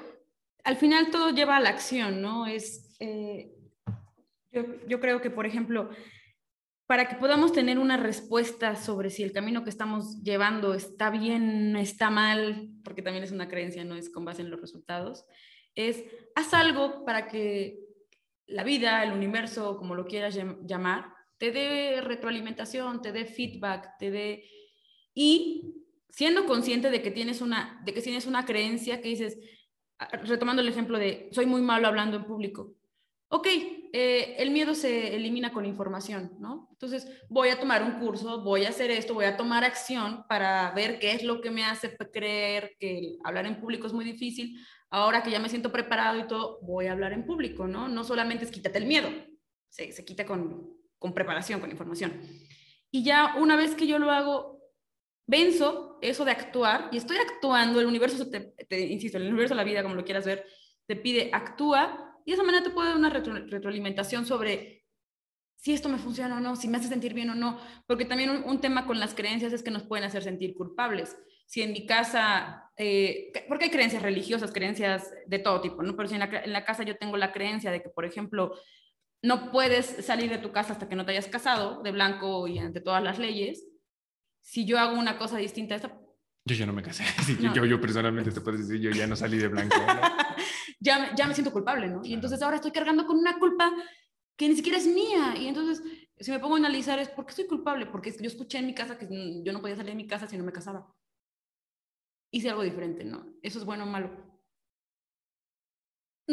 al 0.64 0.76
final 0.76 1.10
todo 1.10 1.30
lleva 1.30 1.56
a 1.56 1.60
la 1.60 1.70
acción, 1.70 2.20
¿no? 2.20 2.46
Es, 2.46 2.96
eh, 3.00 3.52
yo, 4.50 5.00
creo 5.00 5.20
que, 5.20 5.30
por 5.30 5.46
ejemplo, 5.46 5.90
para 6.86 7.08
que 7.08 7.16
podamos 7.16 7.52
tener 7.52 7.78
una 7.78 7.96
respuesta 7.96 8.76
sobre 8.76 9.10
si 9.10 9.22
el 9.22 9.32
camino 9.32 9.64
que 9.64 9.70
estamos 9.70 10.22
llevando 10.22 10.74
está 10.74 11.10
bien, 11.10 11.76
está 11.76 12.10
mal, 12.10 12.68
porque 12.84 13.02
también 13.02 13.24
es 13.24 13.32
una 13.32 13.48
creencia, 13.48 13.84
no 13.84 13.94
es 13.94 14.10
con 14.10 14.24
base 14.24 14.42
en 14.42 14.50
los 14.50 14.60
resultados, 14.60 15.24
es 15.74 16.04
haz 16.34 16.52
algo 16.54 17.04
para 17.04 17.28
que 17.28 17.78
la 18.46 18.64
vida, 18.64 19.02
el 19.04 19.12
universo, 19.12 19.76
como 19.78 19.94
lo 19.94 20.06
quieras 20.06 20.38
llamar, 20.62 21.12
te 21.38 21.50
dé 21.50 22.00
retroalimentación, 22.00 23.02
te 23.02 23.12
dé 23.12 23.24
feedback, 23.24 23.98
te 23.98 24.10
dé... 24.10 24.44
Y 25.14 25.74
siendo 26.08 26.46
consciente 26.46 26.90
de 26.90 27.02
que 27.02 27.10
tienes 27.10 27.40
una, 27.40 27.80
de 27.84 27.94
que 27.94 28.02
tienes 28.02 28.26
una 28.26 28.44
creencia 28.44 29.00
que 29.00 29.08
dices, 29.08 29.38
ah, 29.98 30.08
retomando 30.24 30.62
el 30.62 30.68
ejemplo 30.68 30.98
de 30.98 31.28
soy 31.32 31.46
muy 31.46 31.62
malo 31.62 31.88
hablando 31.88 32.16
en 32.16 32.24
público. 32.24 32.74
Ok, 33.28 33.48
eh, 33.92 34.36
el 34.38 34.50
miedo 34.50 34.74
se 34.74 35.14
elimina 35.14 35.52
con 35.52 35.66
información, 35.66 36.32
¿no? 36.40 36.68
Entonces 36.72 37.06
voy 37.28 37.50
a 37.50 37.60
tomar 37.60 37.82
un 37.82 38.00
curso, 38.00 38.42
voy 38.42 38.64
a 38.64 38.70
hacer 38.70 38.90
esto, 38.90 39.14
voy 39.14 39.26
a 39.26 39.36
tomar 39.36 39.64
acción 39.64 40.24
para 40.28 40.70
ver 40.72 40.98
qué 40.98 41.12
es 41.12 41.22
lo 41.22 41.40
que 41.40 41.50
me 41.50 41.64
hace 41.64 41.94
creer 42.10 42.74
que 42.80 43.18
hablar 43.22 43.46
en 43.46 43.60
público 43.60 43.86
es 43.86 43.92
muy 43.92 44.04
difícil. 44.04 44.58
Ahora 44.90 45.22
que 45.22 45.30
ya 45.30 45.38
me 45.38 45.48
siento 45.48 45.70
preparado 45.72 46.18
y 46.18 46.26
todo, 46.26 46.58
voy 46.62 46.86
a 46.86 46.92
hablar 46.92 47.12
en 47.12 47.26
público, 47.26 47.66
¿no? 47.66 47.88
No 47.88 48.02
solamente 48.02 48.44
es 48.44 48.50
quítate 48.50 48.78
el 48.78 48.86
miedo, 48.86 49.08
se, 49.68 49.92
se 49.92 50.04
quita 50.04 50.24
con, 50.24 50.70
con 50.98 51.12
preparación, 51.12 51.60
con 51.60 51.70
información. 51.70 52.20
Y 52.90 53.04
ya 53.04 53.34
una 53.38 53.56
vez 53.56 53.74
que 53.74 53.86
yo 53.86 53.98
lo 53.98 54.10
hago, 54.10 54.62
venzo 55.26 55.98
eso 56.02 56.24
de 56.24 56.30
actuar 56.30 56.88
y 56.92 56.96
estoy 56.96 57.16
actuando, 57.16 57.80
el 57.80 57.86
universo, 57.86 58.28
te, 58.28 58.80
insisto, 58.80 59.18
el 59.18 59.28
universo, 59.28 59.54
la 59.54 59.64
vida, 59.64 59.82
como 59.82 59.94
lo 59.94 60.04
quieras 60.04 60.26
ver, 60.26 60.46
te 60.86 60.96
pide 60.96 61.30
actúa 61.32 62.11
y 62.24 62.30
de 62.30 62.34
esa 62.34 62.42
manera 62.42 62.64
te 62.64 62.70
puede 62.70 62.88
dar 62.88 62.96
una 62.96 63.10
retroalimentación 63.10 64.26
sobre 64.26 64.84
si 65.56 65.72
esto 65.72 65.88
me 65.88 65.98
funciona 65.98 66.38
o 66.38 66.40
no, 66.40 66.56
si 66.56 66.66
me 66.66 66.78
hace 66.78 66.88
sentir 66.88 67.14
bien 67.14 67.30
o 67.30 67.36
no, 67.36 67.58
porque 67.86 68.04
también 68.04 68.30
un, 68.30 68.60
tema 68.60 68.84
con 68.84 68.98
las 68.98 69.14
creencias 69.14 69.52
es 69.52 69.62
que 69.62 69.70
nos 69.70 69.84
pueden 69.84 70.04
hacer 70.04 70.24
sentir 70.24 70.54
culpables. 70.56 71.16
Si 71.46 71.62
en 71.62 71.72
mi 71.72 71.86
casa, 71.86 72.70
eh, 72.76 73.30
porque 73.46 73.66
hay 73.66 73.70
creencias 73.70 74.02
religiosas, 74.02 74.50
creencias 74.50 75.12
de 75.26 75.38
todo 75.38 75.60
tipo, 75.60 75.82
¿no? 75.82 75.94
Pero 75.96 76.08
si 76.08 76.14
en 76.14 76.20
la, 76.20 76.42
en 76.44 76.52
la 76.52 76.64
casa 76.64 76.82
yo 76.82 76.96
tengo 76.96 77.16
la 77.16 77.32
creencia 77.32 77.70
de 77.70 77.80
que, 77.80 77.90
por 77.90 78.04
ejemplo, 78.04 78.54
no 79.22 79.52
puedes 79.52 80.04
salir 80.04 80.30
de 80.30 80.38
tu 80.38 80.50
casa 80.50 80.72
hasta 80.72 80.88
que 80.88 80.96
no 80.96 81.06
te 81.06 81.12
hayas 81.12 81.28
casado 81.28 81.80
de 81.82 81.92
blanco 81.92 82.48
y 82.48 82.58
ante 82.58 82.80
todas 82.80 83.02
las 83.02 83.20
leyes, 83.20 83.64
si 84.40 84.64
yo 84.64 84.78
hago 84.80 84.98
una 84.98 85.16
cosa 85.16 85.38
distinta 85.38 85.74
a 85.74 85.76
esta... 85.76 86.01
Yo 86.44 86.56
ya 86.56 86.66
no 86.66 86.72
me 86.72 86.82
casé. 86.82 87.04
Yo, 87.54 87.64
yo, 87.64 87.80
personalmente 87.80 88.32
te 88.32 88.40
puedo 88.40 88.58
decir, 88.58 88.80
yo 88.80 88.90
ya 88.90 89.06
no 89.06 89.14
salí 89.14 89.38
de 89.38 89.46
blanco. 89.46 89.76
ya, 90.80 91.14
ya 91.14 91.26
me 91.26 91.34
siento 91.34 91.52
culpable, 91.52 91.88
¿no? 91.88 92.04
Y 92.04 92.14
entonces 92.14 92.42
ahora 92.42 92.56
estoy 92.56 92.72
cargando 92.72 93.06
con 93.06 93.16
una 93.16 93.38
culpa 93.38 93.72
que 94.36 94.48
ni 94.48 94.56
siquiera 94.56 94.78
es 94.78 94.86
mía. 94.86 95.36
Y 95.38 95.46
entonces, 95.46 95.82
si 96.18 96.32
me 96.32 96.40
pongo 96.40 96.56
a 96.56 96.58
analizar, 96.58 96.98
es 96.98 97.08
¿por 97.08 97.26
qué 97.26 97.32
soy 97.32 97.46
culpable? 97.46 97.86
Porque 97.86 98.10
yo 98.10 98.26
escuché 98.26 98.58
en 98.58 98.66
mi 98.66 98.74
casa 98.74 98.98
que 98.98 99.06
yo 99.44 99.52
no 99.52 99.60
podía 99.60 99.76
salir 99.76 99.90
de 99.90 99.96
mi 99.96 100.08
casa 100.08 100.26
si 100.26 100.36
no 100.36 100.42
me 100.42 100.52
casaba. 100.52 100.92
Hice 102.32 102.50
algo 102.50 102.62
diferente, 102.62 103.04
¿no? 103.04 103.24
¿Eso 103.42 103.60
es 103.60 103.64
bueno 103.64 103.84
o 103.84 103.86
malo? 103.86 104.10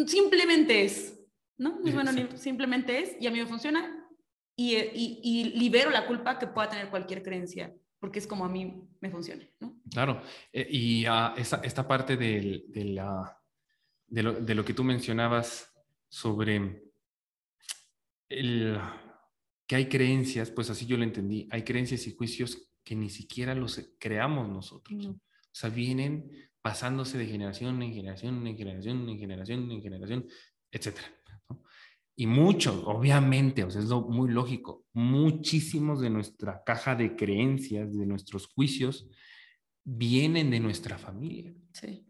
Simplemente 0.07 0.85
es, 0.85 1.19
¿no? 1.57 1.79
es 1.85 1.93
bueno, 1.93 2.11
simplemente 2.35 2.99
es, 2.99 3.15
y 3.19 3.27
a 3.27 3.31
mí 3.31 3.39
me 3.39 3.47
funciona, 3.47 4.07
y, 4.55 4.75
y, 4.75 5.19
y 5.23 5.43
libero 5.59 5.89
la 5.89 6.07
culpa 6.07 6.39
que 6.39 6.47
pueda 6.47 6.69
tener 6.69 6.89
cualquier 6.89 7.21
creencia 7.21 7.75
porque 7.99 8.19
es 8.19 8.27
como 8.27 8.45
a 8.45 8.49
mí 8.49 8.87
me 9.01 9.11
funciona, 9.11 9.43
¿no? 9.59 9.81
Claro, 9.91 10.21
eh, 10.53 10.67
y 10.69 11.07
uh, 11.07 11.35
esta, 11.37 11.57
esta, 11.63 11.87
parte 11.87 12.17
de, 12.17 12.65
de, 12.67 12.85
la, 12.85 13.37
de, 14.07 14.23
lo, 14.23 14.33
de, 14.33 14.55
lo, 14.55 14.63
que 14.63 14.73
tú 14.73 14.83
mencionabas 14.83 15.71
sobre 16.07 16.83
el, 18.29 18.79
que 19.67 19.75
hay 19.75 19.87
creencias, 19.87 20.49
pues 20.49 20.69
así 20.69 20.85
yo 20.85 20.97
lo 20.97 21.03
entendí, 21.03 21.47
hay 21.51 21.63
creencias 21.63 22.07
y 22.07 22.15
juicios 22.15 22.71
que 22.83 22.95
ni 22.95 23.09
siquiera 23.09 23.53
los 23.53 23.79
creamos 23.99 24.49
nosotros. 24.49 25.05
O 25.05 25.19
sea, 25.51 25.69
vienen 25.69 26.49
pasándose 26.61 27.17
de 27.17 27.27
generación 27.27 27.81
en 27.83 27.93
generación, 27.93 28.47
en 28.47 28.57
generación, 28.57 29.07
en 29.09 29.19
generación, 29.19 29.71
en 29.71 29.81
generación, 29.81 30.27
etc. 30.71 30.97
Y 32.19 32.27
muchos, 32.27 32.83
obviamente, 32.83 33.63
o 33.63 33.71
sea, 33.71 33.81
es 33.81 33.87
lo 33.87 34.01
muy 34.01 34.29
lógico, 34.29 34.85
muchísimos 34.91 36.01
de 36.01 36.09
nuestra 36.09 36.65
caja 36.65 36.93
de 36.93 37.15
creencias, 37.15 37.97
de 37.97 38.05
nuestros 38.05 38.47
juicios, 38.47 39.07
vienen 39.85 40.51
de 40.51 40.59
nuestra 40.59 40.97
familia. 40.97 41.55
Sí. 41.71 42.05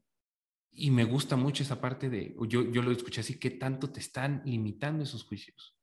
Y 0.71 0.89
me 0.89 1.03
gusta 1.03 1.35
mucho 1.35 1.61
esa 1.61 1.79
parte 1.79 2.09
de, 2.09 2.35
yo, 2.47 2.71
yo 2.71 2.81
lo 2.81 2.89
escuché 2.89 3.21
así, 3.21 3.37
¿qué 3.37 3.51
tanto 3.51 3.91
te 3.91 3.99
están 3.99 4.41
limitando 4.45 5.03
esos 5.03 5.23
juicios? 5.25 5.77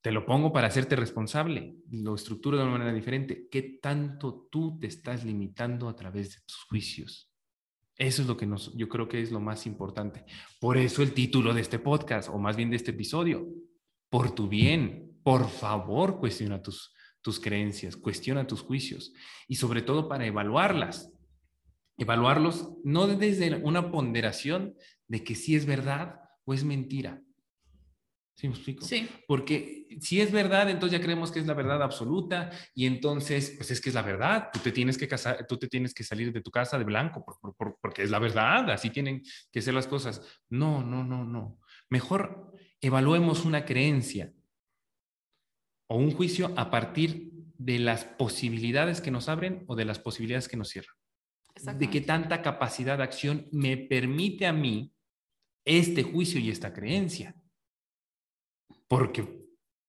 Te 0.00 0.12
lo 0.12 0.24
pongo 0.24 0.50
para 0.50 0.68
hacerte 0.68 0.96
responsable, 0.96 1.76
lo 1.90 2.14
estructuro 2.14 2.56
de 2.56 2.62
una 2.62 2.72
manera 2.72 2.94
diferente. 2.94 3.48
¿Qué 3.50 3.80
tanto 3.82 4.48
tú 4.50 4.78
te 4.78 4.86
estás 4.86 5.26
limitando 5.26 5.90
a 5.90 5.94
través 5.94 6.36
de 6.36 6.40
tus 6.46 6.64
juicios? 6.64 7.30
Eso 7.98 8.22
es 8.22 8.28
lo 8.28 8.36
que 8.36 8.46
nos, 8.46 8.74
yo 8.74 8.88
creo 8.88 9.08
que 9.08 9.20
es 9.20 9.30
lo 9.30 9.40
más 9.40 9.66
importante. 9.66 10.24
Por 10.60 10.78
eso 10.78 11.02
el 11.02 11.12
título 11.12 11.54
de 11.54 11.60
este 11.60 11.78
podcast, 11.78 12.28
o 12.28 12.38
más 12.38 12.56
bien 12.56 12.70
de 12.70 12.76
este 12.76 12.90
episodio, 12.90 13.46
por 14.08 14.34
tu 14.34 14.48
bien, 14.48 15.18
por 15.22 15.48
favor, 15.48 16.18
cuestiona 16.18 16.62
tus, 16.62 16.94
tus 17.20 17.38
creencias, 17.38 17.96
cuestiona 17.96 18.46
tus 18.46 18.62
juicios 18.62 19.12
y 19.48 19.56
sobre 19.56 19.82
todo 19.82 20.08
para 20.08 20.26
evaluarlas. 20.26 21.12
Evaluarlos 21.98 22.70
no 22.84 23.06
desde 23.06 23.54
una 23.56 23.90
ponderación 23.90 24.74
de 25.06 25.22
que 25.22 25.34
si 25.34 25.54
es 25.54 25.66
verdad 25.66 26.20
o 26.44 26.54
es 26.54 26.64
mentira, 26.64 27.22
¿Sí 28.34 28.48
me 28.48 28.54
explico? 28.54 28.84
Sí. 28.84 29.08
Porque 29.26 29.86
si 30.00 30.20
es 30.20 30.32
verdad, 30.32 30.70
entonces 30.70 30.98
ya 30.98 31.04
creemos 31.04 31.30
que 31.30 31.40
es 31.40 31.46
la 31.46 31.54
verdad 31.54 31.82
absoluta 31.82 32.50
y 32.74 32.86
entonces, 32.86 33.54
pues 33.56 33.70
es 33.70 33.80
que 33.80 33.90
es 33.90 33.94
la 33.94 34.02
verdad. 34.02 34.48
Tú 34.52 34.58
te 34.60 34.72
tienes 34.72 34.96
que 34.96 35.06
casar, 35.06 35.46
tú 35.46 35.58
te 35.58 35.68
tienes 35.68 35.94
que 35.94 36.02
salir 36.02 36.32
de 36.32 36.40
tu 36.40 36.50
casa 36.50 36.78
de 36.78 36.84
blanco 36.84 37.24
porque 37.80 38.02
es 38.02 38.10
la 38.10 38.18
verdad. 38.18 38.70
Así 38.70 38.90
tienen 38.90 39.22
que 39.52 39.62
ser 39.62 39.74
las 39.74 39.86
cosas. 39.86 40.22
No, 40.48 40.82
no, 40.82 41.04
no, 41.04 41.24
no. 41.24 41.60
Mejor 41.90 42.52
evaluemos 42.80 43.44
una 43.44 43.64
creencia 43.64 44.32
o 45.88 45.96
un 45.96 46.10
juicio 46.12 46.52
a 46.56 46.70
partir 46.70 47.30
de 47.58 47.78
las 47.78 48.04
posibilidades 48.04 49.00
que 49.00 49.10
nos 49.10 49.28
abren 49.28 49.64
o 49.68 49.76
de 49.76 49.84
las 49.84 49.98
posibilidades 49.98 50.48
que 50.48 50.56
nos 50.56 50.70
cierran. 50.70 50.96
De 51.78 51.90
qué 51.90 52.00
tanta 52.00 52.40
capacidad 52.40 52.96
de 52.96 53.04
acción 53.04 53.46
me 53.52 53.76
permite 53.76 54.46
a 54.46 54.54
mí 54.54 54.94
este 55.64 56.02
juicio 56.02 56.40
y 56.40 56.50
esta 56.50 56.72
creencia. 56.72 57.36
Porque 58.92 59.26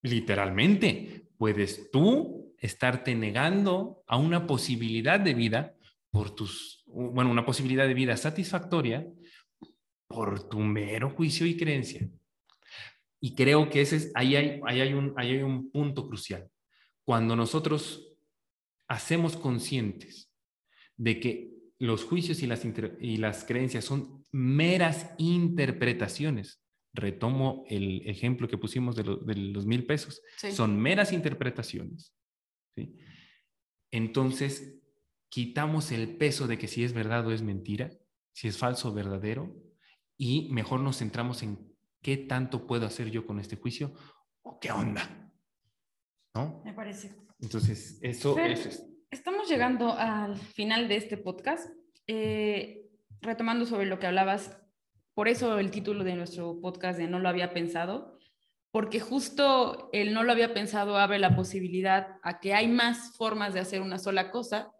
literalmente 0.01 1.27
puedes 1.37 1.91
tú 1.91 2.55
estarte 2.57 3.13
negando 3.13 4.01
a 4.07 4.15
una 4.15 4.47
posibilidad 4.47 5.19
de 5.19 5.33
vida 5.33 5.75
por 6.09 6.33
tus, 6.33 6.85
bueno, 6.85 7.29
una 7.29 7.45
posibilidad 7.45 7.85
de 7.85 7.95
vida 7.95 8.15
satisfactoria 8.15 9.05
por 10.07 10.47
tu 10.47 10.59
mero 10.59 11.09
juicio 11.09 11.45
y 11.45 11.57
creencia. 11.57 12.07
Y 13.19 13.35
creo 13.35 13.69
que 13.69 13.81
ese 13.81 13.97
es, 13.97 14.11
ahí, 14.15 14.37
hay, 14.37 14.61
ahí, 14.65 14.79
hay 14.79 14.93
un, 14.93 15.13
ahí 15.17 15.31
hay 15.31 15.43
un 15.43 15.69
punto 15.69 16.07
crucial. 16.07 16.49
Cuando 17.03 17.35
nosotros 17.35 18.07
hacemos 18.87 19.35
conscientes 19.35 20.31
de 20.95 21.19
que 21.19 21.51
los 21.77 22.05
juicios 22.05 22.41
y 22.41 22.47
las, 22.47 22.61
y 23.01 23.17
las 23.17 23.43
creencias 23.43 23.83
son 23.83 24.23
meras 24.31 25.13
interpretaciones 25.17 26.62
retomo 26.93 27.65
el 27.67 28.07
ejemplo 28.07 28.47
que 28.47 28.57
pusimos 28.57 28.95
de, 28.95 29.03
los 29.03 29.65
mil 29.65 29.85
pesos, 29.85 30.21
son 30.51 30.79
meras 30.79 31.11
interpretaciones. 31.11 32.13
Entonces, 33.91 34.79
quitamos 35.29 35.91
el 35.91 36.17
peso 36.17 36.47
de 36.47 36.57
que 36.57 36.67
si 36.67 36.83
es 36.83 36.93
verdad 36.93 37.25
o 37.27 37.31
es 37.31 37.41
mentira, 37.41 37.91
si 38.31 38.47
es 38.47 38.57
falso 38.57 38.89
o 38.89 38.93
verdadero, 38.93 39.55
y 40.17 40.49
mejor 40.51 40.79
nos 40.79 40.99
centramos 40.99 41.43
en 41.43 41.73
qué 42.01 42.17
tanto 42.17 42.67
puedo 42.67 42.85
hacer 42.85 43.09
yo 43.09 43.25
con 43.25 43.39
este 43.39 43.55
juicio 43.55 43.93
o 44.43 44.59
qué 44.59 44.71
onda. 44.71 45.31
¿No? 46.35 46.61
Me 46.63 46.73
parece. 46.73 47.15
Entonces, 47.39 47.99
eso, 48.01 48.37
es. 48.39 48.83
Estamos 49.11 49.49
llegando 49.49 49.93
al 49.93 50.37
final 50.37 50.87
de 50.87 50.95
este 50.95 51.17
podcast. 51.17 51.69
Eh, 52.07 52.89
retomando 53.21 53.65
sobre 53.65 53.85
lo 53.85 53.99
que 53.99 54.07
hablabas 54.07 54.62
por 55.13 55.27
eso 55.27 55.59
el 55.59 55.71
título 55.71 56.03
de 56.03 56.15
nuestro 56.15 56.59
podcast 56.59 56.97
de 56.97 57.07
No 57.07 57.19
lo 57.19 57.29
había 57.29 57.53
pensado, 57.53 58.17
porque 58.71 58.99
justo 58.99 59.89
el 59.93 60.13
no 60.13 60.23
lo 60.23 60.31
había 60.31 60.53
pensado 60.53 60.97
abre 60.97 61.19
la 61.19 61.35
posibilidad 61.35 62.17
a 62.23 62.39
que 62.39 62.55
hay 62.55 62.67
más 62.67 63.15
formas 63.15 63.53
de 63.53 63.59
hacer 63.59 63.81
una 63.81 63.99
sola 63.99 64.31
cosa 64.31 64.71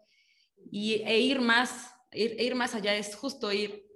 y, 0.70 0.94
e 1.06 1.20
ir 1.20 1.40
más, 1.40 1.94
ir, 2.12 2.34
e 2.38 2.44
ir 2.44 2.56
más 2.56 2.74
allá 2.74 2.96
es 2.96 3.14
justo 3.14 3.52
ir 3.52 3.86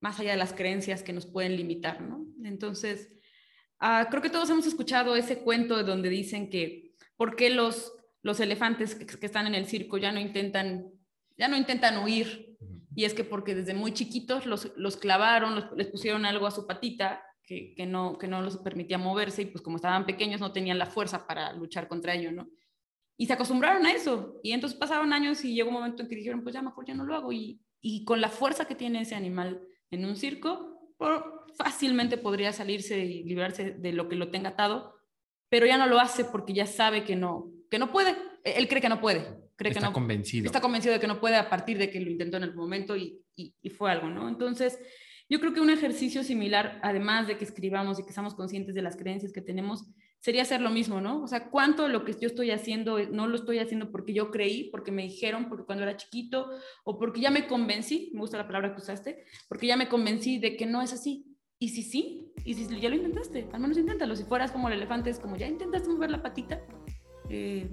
más 0.00 0.18
allá 0.18 0.32
de 0.32 0.36
las 0.36 0.52
creencias 0.52 1.02
que 1.04 1.12
nos 1.12 1.26
pueden 1.26 1.56
limitar, 1.56 2.00
¿no? 2.00 2.26
Entonces, 2.44 3.08
ah, 3.78 4.08
creo 4.10 4.22
que 4.22 4.30
todos 4.30 4.50
hemos 4.50 4.66
escuchado 4.66 5.14
ese 5.14 5.38
cuento 5.38 5.76
de 5.76 5.84
donde 5.84 6.08
dicen 6.08 6.50
que 6.50 6.94
por 7.16 7.36
qué 7.36 7.50
los, 7.50 7.92
los 8.22 8.40
elefantes 8.40 8.96
que, 8.96 9.06
que 9.06 9.26
están 9.26 9.46
en 9.46 9.54
el 9.54 9.66
circo 9.66 9.96
ya 9.96 10.10
no 10.10 10.18
intentan, 10.18 10.90
ya 11.38 11.46
no 11.46 11.56
intentan 11.56 12.02
huir 12.02 12.45
y 12.96 13.04
es 13.04 13.12
que 13.12 13.24
porque 13.24 13.54
desde 13.54 13.74
muy 13.74 13.92
chiquitos 13.92 14.46
los, 14.46 14.72
los 14.74 14.96
clavaron, 14.96 15.68
les 15.76 15.86
pusieron 15.88 16.24
algo 16.24 16.46
a 16.46 16.50
su 16.50 16.66
patita 16.66 17.22
que, 17.42 17.74
que, 17.74 17.84
no, 17.84 18.16
que 18.16 18.26
no 18.26 18.40
los 18.40 18.56
permitía 18.56 18.96
moverse 18.96 19.42
y 19.42 19.44
pues 19.44 19.62
como 19.62 19.76
estaban 19.76 20.06
pequeños 20.06 20.40
no 20.40 20.50
tenían 20.50 20.78
la 20.78 20.86
fuerza 20.86 21.26
para 21.26 21.52
luchar 21.52 21.88
contra 21.88 22.14
ello, 22.14 22.32
¿no? 22.32 22.48
Y 23.18 23.26
se 23.26 23.34
acostumbraron 23.34 23.84
a 23.84 23.92
eso. 23.92 24.40
Y 24.42 24.52
entonces 24.52 24.78
pasaron 24.78 25.12
años 25.12 25.44
y 25.44 25.54
llegó 25.54 25.68
un 25.68 25.74
momento 25.74 26.02
en 26.02 26.08
que 26.08 26.16
dijeron, 26.16 26.42
pues 26.42 26.54
ya 26.54 26.62
mejor 26.62 26.86
ya 26.86 26.94
no 26.94 27.04
lo 27.04 27.14
hago. 27.14 27.32
Y, 27.32 27.60
y 27.82 28.02
con 28.04 28.22
la 28.22 28.30
fuerza 28.30 28.64
que 28.64 28.74
tiene 28.74 29.02
ese 29.02 29.14
animal 29.14 29.60
en 29.90 30.06
un 30.06 30.16
circo, 30.16 30.80
fácilmente 31.58 32.16
podría 32.16 32.50
salirse 32.54 32.98
y 32.98 33.24
librarse 33.24 33.72
de 33.72 33.92
lo 33.92 34.08
que 34.08 34.16
lo 34.16 34.30
tenga 34.30 34.50
atado, 34.50 34.94
pero 35.50 35.66
ya 35.66 35.76
no 35.76 35.86
lo 35.86 36.00
hace 36.00 36.24
porque 36.24 36.54
ya 36.54 36.64
sabe 36.64 37.04
que 37.04 37.14
no, 37.14 37.52
que 37.70 37.78
no 37.78 37.92
puede. 37.92 38.16
Él 38.42 38.68
cree 38.68 38.80
que 38.80 38.88
no 38.88 39.02
puede 39.02 39.45
está 39.58 39.92
convencido. 39.92 40.46
Está 40.46 40.60
convencido 40.60 40.94
de 40.94 41.00
que 41.00 41.06
no 41.06 41.20
puede 41.20 41.36
a 41.36 41.48
partir 41.48 41.78
de 41.78 41.90
que 41.90 42.00
lo 42.00 42.10
intentó 42.10 42.36
en 42.36 42.44
el 42.44 42.54
momento 42.54 42.96
y, 42.96 43.22
y, 43.34 43.70
fue 43.70 43.90
algo, 43.90 44.08
¿no? 44.08 44.28
Entonces, 44.28 44.78
yo 45.28 45.40
creo 45.40 45.52
que 45.52 45.60
un 45.60 45.70
ejercicio 45.70 46.22
similar, 46.22 46.78
además 46.82 47.26
de 47.26 47.36
que 47.36 47.44
escribamos 47.44 47.98
y 47.98 48.04
que 48.04 48.12
seamos 48.12 48.34
conscientes 48.34 48.74
de 48.74 48.82
las 48.82 48.96
creencias 48.96 49.32
que 49.32 49.40
tenemos, 49.40 49.86
sería 50.20 50.42
hacer 50.42 50.60
lo 50.60 50.70
mismo, 50.70 51.00
¿no? 51.00 51.22
O 51.22 51.26
sea, 51.26 51.50
cuánto 51.50 51.88
lo 51.88 52.04
que 52.04 52.12
yo 52.12 52.26
estoy 52.26 52.50
haciendo 52.50 52.98
no 53.10 53.26
lo 53.26 53.36
estoy 53.36 53.58
haciendo 53.58 53.90
porque 53.90 54.12
yo 54.12 54.30
creí, 54.30 54.70
porque 54.70 54.92
me 54.92 55.02
dijeron, 55.02 55.48
porque 55.48 55.64
cuando 55.64 55.84
era 55.84 55.96
chiquito, 55.96 56.50
o 56.84 56.98
porque 56.98 57.20
ya 57.20 57.30
me 57.30 57.46
convencí, 57.46 58.10
me 58.12 58.20
gusta 58.20 58.38
la 58.38 58.46
palabra 58.46 58.74
que 58.74 58.80
usaste, 58.80 59.24
porque 59.48 59.66
ya 59.66 59.76
me 59.76 59.88
convencí 59.88 60.38
de 60.38 60.56
que 60.56 60.66
no 60.66 60.82
es 60.82 60.92
así. 60.92 61.26
Y 61.58 61.70
si 61.70 61.82
sí, 61.82 62.32
y 62.44 62.54
si 62.54 62.80
ya 62.80 62.90
lo 62.90 62.96
intentaste, 62.96 63.48
al 63.52 63.60
menos 63.60 63.78
inténtalo. 63.78 64.14
Si 64.14 64.24
fueras 64.24 64.52
como 64.52 64.68
el 64.68 64.74
elefante, 64.74 65.10
es 65.10 65.18
como 65.18 65.36
ya 65.36 65.46
intentaste 65.46 65.88
mover 65.88 66.10
la 66.10 66.22
patita, 66.22 66.60
eh, 67.30 67.70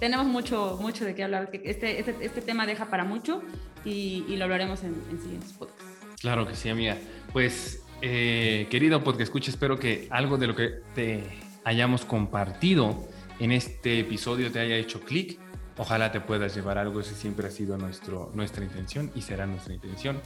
tenemos 0.00 0.26
mucho, 0.26 0.78
mucho 0.80 1.04
de 1.04 1.14
qué 1.14 1.22
hablar. 1.22 1.50
Este, 1.52 2.00
este, 2.00 2.16
este 2.20 2.40
tema 2.40 2.66
deja 2.66 2.86
para 2.86 3.04
mucho 3.04 3.42
y, 3.84 4.24
lo 4.36 4.44
hablaremos 4.44 4.82
en, 4.82 4.94
siguientes 5.20 5.52
podcasts. 5.52 5.84
Claro 6.20 6.46
que 6.46 6.56
sí, 6.56 6.68
amiga. 6.70 6.96
Pues, 7.32 7.84
eh, 8.02 8.66
querido 8.70 9.04
podcast 9.04 9.22
escucha, 9.22 9.50
espero 9.50 9.78
que 9.78 10.08
algo 10.10 10.38
de 10.38 10.46
lo 10.46 10.56
que 10.56 10.80
te 10.94 11.22
hayamos 11.64 12.04
compartido 12.04 13.06
en 13.38 13.52
este 13.52 14.00
episodio 14.00 14.50
te 14.50 14.58
haya 14.58 14.76
hecho 14.76 15.00
clic. 15.00 15.38
Ojalá 15.76 16.10
te 16.10 16.20
puedas 16.20 16.54
llevar 16.54 16.78
algo, 16.78 17.00
ese 17.00 17.14
siempre 17.14 17.46
ha 17.46 17.50
sido 17.50 17.78
nuestro, 17.78 18.32
nuestra 18.34 18.64
intención 18.64 19.10
y 19.14 19.22
será 19.22 19.46
nuestra 19.46 19.74
intención. 19.74 20.20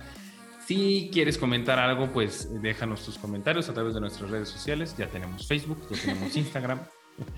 Si 0.66 1.10
quieres 1.12 1.36
comentar 1.36 1.78
algo, 1.78 2.10
pues 2.12 2.48
déjanos 2.62 3.04
tus 3.04 3.18
comentarios 3.18 3.68
a 3.68 3.74
través 3.74 3.94
de 3.94 4.00
nuestras 4.00 4.30
redes 4.30 4.48
sociales. 4.48 4.96
Ya 4.96 5.08
tenemos 5.08 5.46
Facebook, 5.46 5.78
ya 5.90 6.00
tenemos 6.00 6.34
Instagram. 6.36 6.80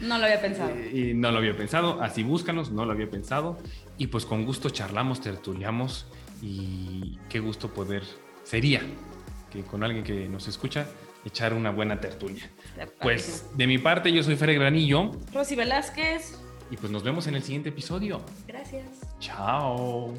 No 0.01 0.19
lo 0.19 0.25
había 0.25 0.41
pensado. 0.41 0.73
Y, 0.93 1.15
no 1.15 1.31
lo 1.31 1.39
había 1.39 1.57
pensado, 1.57 2.03
así 2.03 2.23
búscanos, 2.23 2.71
no 2.71 2.85
lo 2.85 2.93
había 2.93 3.11
pensado. 3.11 3.59
Y 3.99 4.09
pues 4.09 4.27
con 4.27 4.45
gusto 4.45 4.71
charlamos, 4.71 5.21
tertuliamos 5.21 6.07
y 6.43 7.19
qué 7.29 7.41
gusto 7.41 7.73
poder, 7.73 8.03
sería 8.45 8.83
que 9.51 9.63
con 9.63 9.83
alguien 9.83 10.05
que 10.05 10.29
nos 10.29 10.49
escucha, 10.49 10.87
echar 11.25 11.55
una 11.55 11.71
buena 11.71 12.01
tertulia. 12.01 12.51
Pues 13.01 13.47
de 13.57 13.67
mi 13.67 13.79
parte, 13.79 14.13
yo 14.13 14.23
soy 14.23 14.37
Fere 14.37 14.55
Granillo. 14.55 15.13
Rosy 15.33 15.57
Velázquez. 15.57 16.39
Y 16.71 16.77
pues 16.77 16.91
nos 16.91 17.03
vemos 17.03 17.27
en 17.27 17.37
el 17.37 17.43
siguiente 17.43 17.69
episodio. 17.69 18.23
Gracias. 18.47 18.87
Chao. 19.21 20.15